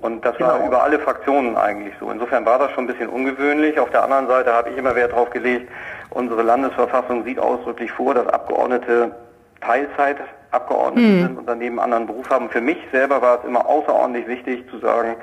Und 0.00 0.24
das 0.24 0.38
war 0.40 0.54
Genau. 0.56 0.66
über 0.68 0.82
alle 0.82 0.98
Fraktionen 0.98 1.56
eigentlich 1.56 1.94
so. 2.00 2.10
Insofern 2.10 2.44
war 2.44 2.58
das 2.58 2.72
schon 2.72 2.84
ein 2.84 2.86
bisschen 2.88 3.08
ungewöhnlich. 3.08 3.78
Auf 3.78 3.90
der 3.90 4.02
anderen 4.02 4.26
Seite 4.26 4.52
habe 4.52 4.70
ich 4.70 4.76
immer 4.76 4.94
Wert 4.96 5.12
darauf 5.12 5.30
gelegt, 5.30 5.70
unsere 6.10 6.42
Landesverfassung 6.42 7.22
sieht 7.24 7.38
ausdrücklich 7.38 7.92
vor, 7.92 8.14
dass 8.14 8.26
Abgeordnete 8.26 9.14
Teilzeitabgeordnete 9.60 11.20
sind 11.22 11.38
und 11.38 11.46
daneben 11.46 11.78
anderen 11.78 12.06
Beruf 12.06 12.28
haben. 12.30 12.50
Für 12.50 12.60
mich 12.60 12.78
selber 12.92 13.20
war 13.22 13.38
es 13.38 13.44
immer 13.44 13.66
außerordentlich 13.66 14.26
wichtig 14.26 14.68
zu 14.70 14.78
sagen, 14.78 15.16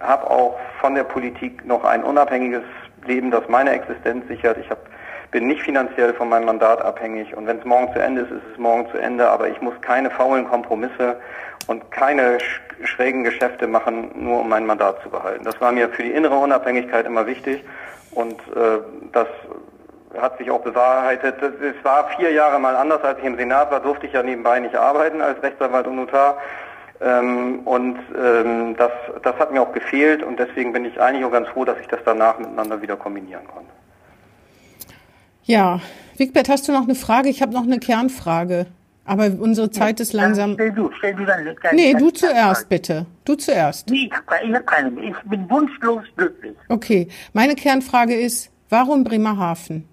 habe 0.00 0.30
auch 0.30 0.58
von 0.80 0.94
der 0.94 1.04
Politik 1.04 1.64
noch 1.64 1.84
ein 1.84 2.04
unabhängiges 2.04 2.62
Leben, 3.04 3.30
das 3.30 3.48
meine 3.48 3.70
Existenz 3.72 4.26
sichert. 4.28 4.58
Ich 4.58 4.70
hab, 4.70 4.78
bin 5.30 5.46
nicht 5.46 5.62
finanziell 5.62 6.14
von 6.14 6.28
meinem 6.28 6.46
Mandat 6.46 6.82
abhängig 6.82 7.36
und 7.36 7.46
wenn 7.46 7.58
es 7.58 7.64
morgen 7.64 7.92
zu 7.92 7.98
Ende 7.98 8.22
ist, 8.22 8.30
ist 8.30 8.42
es 8.52 8.58
morgen 8.58 8.88
zu 8.90 8.98
Ende, 8.98 9.28
aber 9.28 9.48
ich 9.48 9.60
muss 9.60 9.74
keine 9.80 10.10
faulen 10.10 10.48
Kompromisse 10.48 11.20
und 11.66 11.90
keine 11.90 12.40
sch 12.40 12.60
schrägen 12.84 13.24
Geschäfte 13.24 13.66
machen, 13.66 14.12
nur 14.14 14.42
um 14.42 14.48
mein 14.48 14.64
Mandat 14.64 15.02
zu 15.02 15.10
behalten. 15.10 15.44
Das 15.44 15.60
war 15.60 15.72
mir 15.72 15.88
für 15.88 16.04
die 16.04 16.12
innere 16.12 16.36
Unabhängigkeit 16.36 17.06
immer 17.06 17.26
wichtig 17.26 17.64
und 18.12 18.38
äh, 18.54 18.78
das 19.10 19.26
hat 20.16 20.38
sich 20.38 20.50
auch 20.50 20.60
bewahrheitet. 20.60 21.42
Es 21.42 21.84
war 21.84 22.08
vier 22.16 22.32
Jahre 22.32 22.58
mal 22.58 22.76
anders, 22.76 23.02
als 23.02 23.18
ich 23.18 23.24
im 23.24 23.36
Senat 23.36 23.70
war, 23.70 23.80
durfte 23.80 24.06
ich 24.06 24.12
ja 24.12 24.22
nebenbei 24.22 24.60
nicht 24.60 24.76
arbeiten 24.76 25.20
als 25.20 25.42
Rechtsanwalt 25.42 25.86
und 25.86 25.96
Notar. 25.96 26.38
Ähm, 27.00 27.60
und 27.60 27.96
ähm, 28.20 28.74
das, 28.76 28.90
das 29.22 29.36
hat 29.36 29.52
mir 29.52 29.62
auch 29.62 29.72
gefehlt 29.72 30.22
und 30.22 30.38
deswegen 30.38 30.72
bin 30.72 30.84
ich 30.84 31.00
eigentlich 31.00 31.24
auch 31.24 31.30
ganz 31.30 31.48
froh, 31.48 31.64
dass 31.64 31.78
ich 31.80 31.86
das 31.86 32.00
danach 32.04 32.38
miteinander 32.38 32.82
wieder 32.82 32.96
kombinieren 32.96 33.46
konnte. 33.46 33.70
Ja. 35.44 35.80
Wigbert, 36.16 36.48
hast 36.48 36.66
du 36.66 36.72
noch 36.72 36.82
eine 36.82 36.96
Frage? 36.96 37.28
Ich 37.28 37.40
habe 37.40 37.52
noch 37.52 37.62
eine 37.62 37.78
Kernfrage. 37.78 38.66
Aber 39.04 39.26
unsere 39.40 39.70
Zeit 39.70 40.00
ist 40.00 40.12
langsam. 40.12 40.52
Stell 40.54 40.72
du, 40.72 40.90
stell 40.98 41.14
du 41.14 41.24
dann. 41.24 41.42
dann 41.62 41.76
Nee, 41.76 41.94
du 41.94 42.10
zuerst, 42.10 42.68
bitte. 42.68 43.06
Du 43.24 43.36
zuerst. 43.36 43.88
Nee, 43.88 44.06
ich 44.06 44.12
habe 44.12 44.24
keine, 44.26 44.48
ich 44.50 44.54
hab 44.54 44.66
keine 44.66 44.90
mehr. 44.90 45.04
Ich 45.04 45.16
bin 45.30 45.48
wunschlos 45.48 46.02
glücklich. 46.16 46.54
Okay. 46.68 47.08
Meine 47.32 47.54
Kernfrage 47.54 48.14
ist, 48.14 48.50
warum 48.68 49.04
Bremerhaven? 49.04 49.88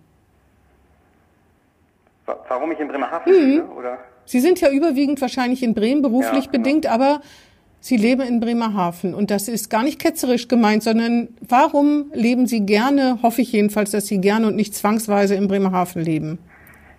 Wa- 2.26 2.40
Warum 2.50 2.72
ich 2.74 2.80
in 2.80 2.88
Bremerhaven 2.90 3.32
lebe, 3.32 3.68
oder? 3.70 4.00
Sie 4.26 4.40
sind 4.40 4.60
ja 4.62 4.70
überwiegend 4.70 5.22
wahrscheinlich 5.22 5.64
in 5.64 5.74
Bremen 5.74 6.02
beruflich 6.02 6.46
Ja, 6.46 6.52
genau. 6.52 6.64
bedingt, 6.64 6.86
aber 6.88 7.22
Sie 7.80 7.98
leben 7.98 8.22
in 8.22 8.40
Bremerhaven. 8.40 9.14
Und 9.14 9.30
das 9.30 9.48
ist 9.48 9.70
gar 9.70 9.84
nicht 9.84 10.02
ketzerisch 10.02 10.48
gemeint, 10.48 10.82
sondern 10.82 11.28
warum 11.48 12.12
leben 12.14 12.48
Sie 12.48 12.66
gerne, 12.66 13.20
hoffe 13.22 13.42
ich 13.42 13.52
jedenfalls, 13.52 13.92
dass 13.92 14.08
Sie 14.08 14.20
gerne 14.20 14.48
und 14.48 14.56
nicht 14.56 14.74
zwangsweise 14.74 15.36
in 15.36 15.48
Bremerhaven 15.48 16.02
leben? 16.02 16.40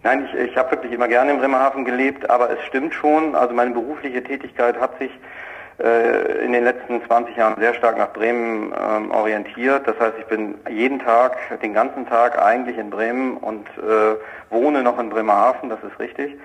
Nein, 0.04 0.28
ich, 0.32 0.50
ich 0.50 0.56
habe 0.56 0.70
wirklich 0.70 0.92
immer 0.92 1.08
gerne 1.08 1.32
in 1.32 1.38
Bremerhaven 1.38 1.84
gelebt, 1.84 2.30
aber 2.30 2.50
es 2.50 2.62
stimmt 2.68 2.94
schon, 2.94 3.34
also 3.34 3.52
meine 3.52 3.72
berufliche 3.72 4.22
Tätigkeit 4.22 4.80
hat 4.80 4.96
sich 5.00 5.10
äh, 5.82 6.44
in 6.44 6.52
den 6.52 6.62
letzten 6.62 7.04
20 7.04 7.36
Jahren 7.36 7.60
sehr 7.60 7.74
stark 7.74 7.98
nach 7.98 8.12
Bremen 8.12 8.72
ähm, 8.72 9.10
orientiert. 9.10 9.88
Das 9.88 9.98
heißt, 9.98 10.14
ich 10.20 10.26
bin 10.26 10.54
jeden 10.70 11.00
Tag, 11.00 11.36
den 11.60 11.74
ganzen 11.74 12.06
Tag 12.06 12.40
eigentlich 12.40 12.78
in 12.78 12.90
Bremen 12.90 13.36
und 13.38 13.66
äh, 13.78 14.14
wohne 14.50 14.84
noch 14.84 15.00
in 15.00 15.10
Bremerhaven, 15.10 15.68
das 15.68 15.80
ist 15.82 15.98
richtig. 15.98 16.36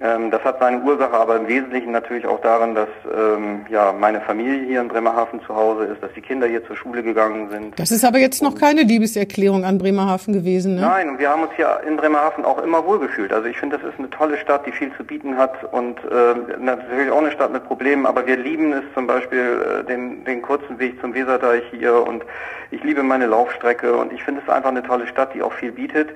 Ähm, 0.00 0.32
das 0.32 0.42
hat 0.42 0.58
seine 0.58 0.82
Ursache 0.82 1.12
aber 1.12 1.36
im 1.36 1.46
Wesentlichen 1.46 1.92
natürlich 1.92 2.26
auch 2.26 2.40
darin, 2.40 2.74
dass 2.74 2.88
ähm, 3.16 3.64
ja 3.70 3.92
meine 3.92 4.20
Familie 4.20 4.66
hier 4.66 4.80
in 4.80 4.88
Bremerhaven 4.88 5.40
zu 5.46 5.54
Hause 5.54 5.84
ist, 5.84 6.02
dass 6.02 6.12
die 6.14 6.20
Kinder 6.20 6.48
hier 6.48 6.66
zur 6.66 6.76
Schule 6.76 7.02
gegangen 7.04 7.48
sind. 7.50 7.78
Das 7.78 7.92
ist 7.92 8.04
aber 8.04 8.18
jetzt 8.18 8.42
noch 8.42 8.58
keine 8.58 8.82
Liebeserklärung 8.82 9.64
an 9.64 9.78
Bremerhaven 9.78 10.34
gewesen, 10.34 10.74
ne? 10.74 10.80
Nein, 10.80 11.10
und 11.10 11.18
wir 11.20 11.30
haben 11.30 11.42
uns 11.42 11.52
hier 11.54 11.80
in 11.86 11.96
Bremerhaven 11.96 12.44
auch 12.44 12.58
immer 12.58 12.84
wohlgefühlt. 12.84 13.32
Also 13.32 13.46
ich 13.46 13.56
finde, 13.56 13.78
das 13.78 13.88
ist 13.92 13.98
eine 14.00 14.10
tolle 14.10 14.36
Stadt, 14.38 14.66
die 14.66 14.72
viel 14.72 14.92
zu 14.96 15.04
bieten 15.04 15.36
hat 15.36 15.62
und 15.72 15.98
äh, 15.98 16.58
natürlich 16.58 17.12
auch 17.12 17.18
eine 17.18 17.30
Stadt 17.30 17.52
mit 17.52 17.64
Problemen, 17.64 18.04
aber 18.04 18.26
wir 18.26 18.36
lieben 18.36 18.72
es 18.72 18.82
zum 18.94 19.06
Beispiel 19.06 19.38
äh, 19.80 19.84
den, 19.84 20.24
den 20.24 20.42
kurzen 20.42 20.76
Weg 20.80 21.00
zum 21.00 21.14
Weserdeich 21.14 21.62
hier 21.70 21.94
und 22.04 22.24
ich 22.72 22.82
liebe 22.82 23.04
meine 23.04 23.26
Laufstrecke 23.26 23.96
und 23.96 24.12
ich 24.12 24.24
finde 24.24 24.42
es 24.44 24.52
einfach 24.52 24.70
eine 24.70 24.82
tolle 24.82 25.06
Stadt, 25.06 25.34
die 25.34 25.42
auch 25.42 25.52
viel 25.52 25.70
bietet. 25.70 26.08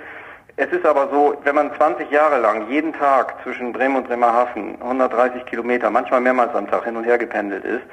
Es 0.61 0.73
ist 0.73 0.85
aber 0.85 1.09
so, 1.09 1.37
wenn 1.45 1.55
man 1.55 1.73
20 1.77 2.11
Jahre 2.11 2.41
lang 2.41 2.69
jeden 2.69 2.93
Tag 2.93 3.41
zwischen 3.45 3.73
Bremen 3.73 3.95
und 3.95 4.09
Bremerhaven 4.09 4.75
130 4.83 5.47
Kilometer, 5.47 5.89
manchmal 5.89 6.21
mehrmals 6.21 6.53
am 6.53 6.69
Tag 6.69 6.85
hin 6.85 6.97
und 6.97 7.05
her 7.05 7.17
gependelt 7.17 7.65
ist, 7.65 7.85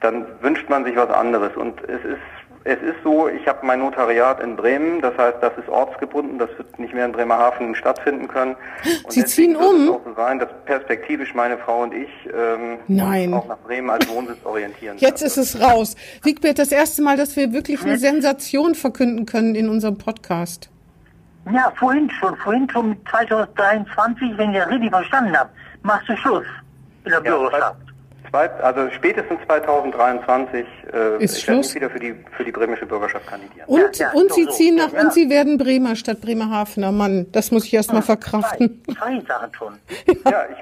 dann 0.00 0.24
wünscht 0.40 0.70
man 0.70 0.86
sich 0.86 0.96
was 0.96 1.10
anderes. 1.10 1.54
Und 1.54 1.82
es 1.82 2.02
ist 2.02 2.22
es 2.66 2.78
ist 2.80 2.96
so, 3.04 3.28
ich 3.28 3.46
habe 3.46 3.58
mein 3.66 3.80
Notariat 3.80 4.40
in 4.40 4.56
Bremen, 4.56 5.02
das 5.02 5.14
heißt, 5.18 5.36
das 5.42 5.52
ist 5.58 5.68
ortsgebunden, 5.68 6.38
das 6.38 6.48
wird 6.56 6.78
nicht 6.78 6.94
mehr 6.94 7.04
in 7.04 7.12
Bremerhaven 7.12 7.74
stattfinden 7.74 8.26
können. 8.26 8.56
Und 9.02 9.12
Sie 9.12 9.22
ziehen 9.26 9.54
um? 9.54 9.84
Es 9.84 9.90
auch 9.90 10.00
so 10.02 10.14
sein, 10.16 10.38
dass 10.38 10.48
perspektivisch 10.64 11.34
meine 11.34 11.58
Frau 11.58 11.82
und 11.82 11.92
ich 11.92 12.08
ähm, 12.34 12.78
Nein. 12.88 13.34
auch 13.34 13.46
nach 13.46 13.58
Bremen 13.58 13.90
als 13.90 14.08
Wohnsitz 14.08 14.38
orientieren. 14.44 14.96
Jetzt 14.96 15.20
ist 15.20 15.36
es 15.36 15.60
raus. 15.60 15.94
Wigbert, 16.22 16.58
das 16.58 16.72
erste 16.72 17.02
Mal, 17.02 17.18
dass 17.18 17.36
wir 17.36 17.52
wirklich 17.52 17.82
eine 17.82 17.98
Sensation 17.98 18.74
verkünden 18.74 19.26
können 19.26 19.54
in 19.54 19.68
unserem 19.68 19.98
Podcast. 19.98 20.70
Ja, 21.52 21.72
vorhin 21.76 22.10
schon, 22.10 22.36
vorhin 22.38 22.68
schon 22.70 22.90
mit 22.90 23.08
2023, 23.10 24.36
wenn 24.38 24.52
ich 24.52 24.58
das 24.58 24.68
richtig 24.70 24.90
verstanden 24.90 25.36
habe, 25.36 25.50
machst 25.82 26.08
du 26.08 26.16
Schluss 26.16 26.46
in 27.04 27.10
der 27.10 27.22
Ja, 27.22 27.36
Bürgerschaft. 27.36 27.76
Zwei, 28.30 28.50
also 28.50 28.90
spätestens 28.90 29.38
2023 29.46 30.66
äh, 30.92 31.22
Ist 31.22 31.40
Schluss? 31.40 31.72
wieder 31.74 31.88
für 31.90 32.00
die 32.00 32.14
für 32.36 32.42
die 32.44 32.50
bremische 32.50 32.84
Bürgerschaft 32.86 33.26
kandidieren. 33.28 33.66
Und, 33.68 33.96
Ja, 33.98 34.06
ja, 34.08 34.12
und 34.20 34.32
Sie 34.32 34.44
so. 34.44 34.50
ziehen 34.50 34.74
nach, 34.76 34.92
Ja. 34.92 35.02
und 35.02 35.12
Sie 35.12 35.28
werden 35.30 35.56
Bremer 35.58 35.94
statt 35.94 36.20
Bremerhavener. 36.20 36.90
Mann, 36.90 37.26
das 37.30 37.52
muss 37.52 37.64
ich 37.66 37.74
erst 37.74 37.92
mal 37.92 38.02
verkraften. 38.02 38.82
Zwei, 38.86 38.94
zwei 38.94 39.20
Sachen 39.28 39.54
schon. 39.54 39.74
Ja, 40.28 40.44
ich, 40.50 40.56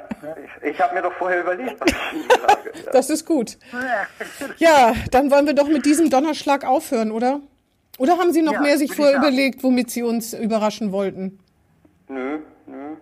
ich, 0.64 0.70
ich 0.74 0.80
habe 0.80 0.94
mir 0.94 1.02
doch 1.02 1.12
vorher 1.14 1.40
überlegt, 1.40 1.80
was 1.80 1.90
ich 1.90 2.28
sage. 2.40 2.72
Das 2.92 3.08
ist 3.08 3.24
gut. 3.24 3.56
Ja, 4.58 4.92
dann 5.10 5.30
wollen 5.30 5.46
wir 5.46 5.54
doch 5.54 5.68
mit 5.68 5.86
diesem 5.86 6.10
Donnerschlag 6.10 6.66
aufhören, 6.66 7.10
oder? 7.12 7.40
Oder 8.02 8.18
haben 8.18 8.32
Sie 8.32 8.42
noch 8.42 8.54
Ja, 8.54 8.60
mehr 8.60 8.78
sich 8.78 8.92
vorher 8.96 9.16
überlegt, 9.16 9.62
womit 9.62 9.88
Sie 9.88 10.02
uns 10.02 10.34
überraschen 10.34 10.90
wollten? 10.90 11.38
Nö, 12.08 12.40
nö. 12.66 12.96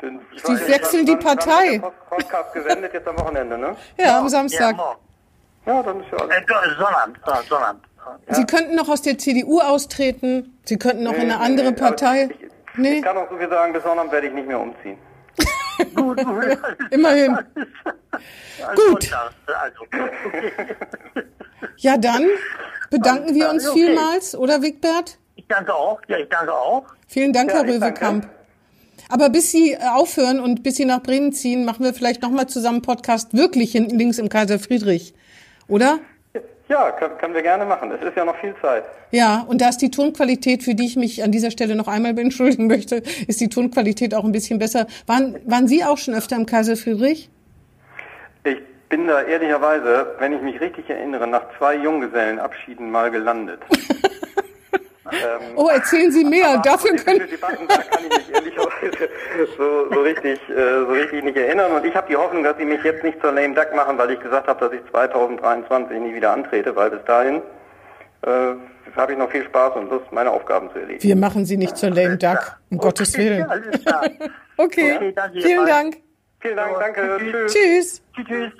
Denn, 0.00 0.18
Sie 0.44 0.52
wechseln 0.68 1.06
die 1.06 1.14
Partei. 1.14 1.80
Podcast 2.10 2.52
gesendet 2.52 2.92
jetzt 2.92 3.06
am 3.06 3.16
Wochenende, 3.20 3.56
ne? 3.56 3.76
Ja, 3.96 4.18
am 4.18 4.24
Ja, 4.24 4.28
Samstag. 4.30 4.76
morgen. 4.76 4.98
Ja, 5.64 5.80
dann 5.84 6.00
ist 6.00 6.06
ja 6.10 6.18
alles. 6.18 6.34
Äh, 6.34 6.76
Sonnabend, 6.76 7.18
Sonnabend. 7.48 7.84
Sie 8.30 8.44
könnten 8.46 8.74
noch 8.74 8.88
aus 8.88 9.02
der 9.02 9.16
CDU 9.16 9.60
austreten. 9.60 10.58
Sie 10.64 10.76
könnten 10.76 11.04
noch 11.04 11.12
in 11.12 11.20
eine 11.30 11.36
Nee, 11.38 11.44
andere 11.44 11.70
nee, 11.70 11.76
Partei. 11.76 12.30
Ich, 12.36 12.50
Nee, 12.74 12.94
ich 12.98 13.02
kann 13.04 13.16
auch 13.16 13.30
so 13.30 13.36
viel 13.38 13.48
sagen, 13.48 13.72
bis 13.72 13.84
Sonnabend 13.84 14.10
werde 14.10 14.26
ich 14.26 14.32
nicht 14.32 14.48
mehr 14.48 14.58
umziehen. 14.58 14.98
Gut, 15.94 16.20
immerhin. 16.90 17.38
Gut. 18.74 19.12
Also, 19.12 19.84
Ja, 21.76 21.96
dann 21.96 22.26
bedanken 22.92 23.34
wir 23.34 23.50
uns 23.50 23.68
Okay. 23.68 23.86
vielmals, 23.86 24.36
oder 24.36 24.62
Wigbert? 24.62 25.18
ich 25.34 25.46
danke 25.48 25.74
auch. 25.74 26.00
Ja, 26.08 26.18
ich 26.18 26.28
danke 26.28 26.52
auch. 26.54 26.84
Vielen 27.08 27.32
Dank, 27.32 27.50
Ja, 27.50 27.62
Herr. 27.64 27.66
Röwekamp. 27.74 28.28
Aber 29.08 29.28
bis 29.28 29.50
Sie 29.50 29.72
äh, 29.72 29.78
aufhören 29.94 30.38
und 30.40 30.62
bis 30.62 30.76
Sie 30.76 30.84
nach 30.84 31.02
Bremen 31.02 31.32
ziehen, 31.32 31.64
machen 31.64 31.84
wir 31.84 31.92
vielleicht 31.94 32.22
nochmal 32.22 32.46
zusammen 32.46 32.80
Podcast 32.82 33.34
wirklich 33.36 33.72
hinten 33.72 33.98
links 33.98 34.18
im 34.18 34.28
Kaiser 34.28 34.58
Friedrich. 34.58 35.12
Oder? 35.68 35.98
Ja, 36.68 36.90
können, 36.92 37.18
können 37.18 37.34
wir 37.34 37.42
gerne 37.42 37.64
machen. 37.66 37.90
Es 37.90 38.00
ist 38.06 38.16
ja 38.16 38.24
noch 38.24 38.36
viel 38.40 38.54
Zeit. 38.62 38.84
Ja, 39.10 39.44
und 39.46 39.60
da 39.60 39.68
ist 39.68 39.78
die 39.78 39.90
Tonqualität, 39.90 40.62
für 40.62 40.74
die 40.74 40.86
ich 40.86 40.96
mich 40.96 41.22
an 41.22 41.30
dieser 41.32 41.50
Stelle 41.50 41.74
noch 41.74 41.88
einmal 41.88 42.16
entschuldigen 42.18 42.66
möchte, 42.66 43.02
ist 43.26 43.40
die 43.40 43.48
Tonqualität 43.48 44.14
auch 44.14 44.24
ein 44.24 44.32
bisschen 44.32 44.58
besser. 44.58 44.86
Waren, 45.06 45.38
waren 45.44 45.66
Sie 45.68 45.84
auch 45.84 45.98
schon 45.98 46.14
öfter 46.14 46.36
im 46.36 46.46
Kaiser 46.46 46.76
Friedrich? 46.76 47.28
Ich 48.44 48.56
bin 48.92 49.06
da 49.06 49.22
ehrlicherweise, 49.22 50.14
wenn 50.18 50.34
ich 50.34 50.42
mich 50.42 50.60
richtig 50.60 50.90
erinnere, 50.90 51.26
nach 51.26 51.44
zwei 51.56 51.76
Junggesellenabschieden 51.76 52.90
mal 52.90 53.10
gelandet. 53.10 53.62
ähm, 55.10 55.56
Oh, 55.56 55.68
erzählen 55.68 56.12
Sie 56.12 56.22
mehr. 56.24 56.58
Dafür 56.58 56.94
können. 56.96 57.26
Debatten, 57.26 57.66
da 57.68 57.78
kann 57.78 58.02
ich 58.04 58.18
mich 58.18 58.34
ehrlicherweise 58.34 59.08
so, 59.56 59.90
so, 59.90 60.00
richtig, 60.02 60.38
äh, 60.50 60.80
so 60.84 60.92
richtig 60.92 61.24
nicht 61.24 61.38
erinnern. 61.38 61.72
Und 61.72 61.86
ich 61.86 61.94
habe 61.94 62.06
die 62.06 62.16
Hoffnung, 62.16 62.44
dass 62.44 62.58
sie 62.58 62.66
mich 62.66 62.82
jetzt 62.84 63.02
nicht 63.02 63.18
zur 63.22 63.32
lame 63.32 63.54
duck 63.54 63.74
machen, 63.74 63.96
weil 63.96 64.10
ich 64.10 64.20
gesagt 64.20 64.46
habe, 64.46 64.60
dass 64.60 64.72
ich 64.78 64.84
2023 64.90 65.98
nie 65.98 66.14
wieder 66.14 66.32
antrete, 66.32 66.76
weil 66.76 66.90
bis 66.90 67.02
dahin 67.06 67.36
äh, 68.26 68.28
habe 68.94 69.12
ich 69.12 69.18
noch 69.18 69.30
viel 69.30 69.44
Spaß 69.46 69.74
und 69.76 69.88
Lust, 69.88 70.12
meine 70.12 70.30
Aufgaben 70.30 70.70
zu 70.72 70.80
erledigen. 70.80 71.02
Wir 71.02 71.16
machen 71.16 71.46
Sie 71.46 71.56
nicht 71.56 71.78
zur 71.78 71.88
lame 71.88 72.18
duck, 72.18 72.58
um 72.70 72.76
Gottes 72.76 73.16
Willen. 73.16 73.48
Alles 73.48 73.82
klar. 73.82 74.02
Okay, 74.58 74.96
Okay, 74.96 75.12
danke. 75.16 75.40
vielen. 75.40 75.66
Dank. 75.66 75.96
Vielen 76.40 76.56
Dank, 76.56 76.78
danke. 76.78 77.18
Tschüss. 77.46 78.02
Tschüss, 78.14 78.26
tschüss. 78.28 78.52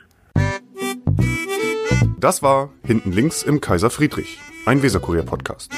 Das 2.22 2.40
war 2.40 2.70
Hinten 2.84 3.10
links 3.10 3.42
im 3.42 3.60
Kaiser 3.60 3.90
Friedrich, 3.90 4.38
ein 4.64 4.80
Weserkurier-Podcast. 4.80 5.72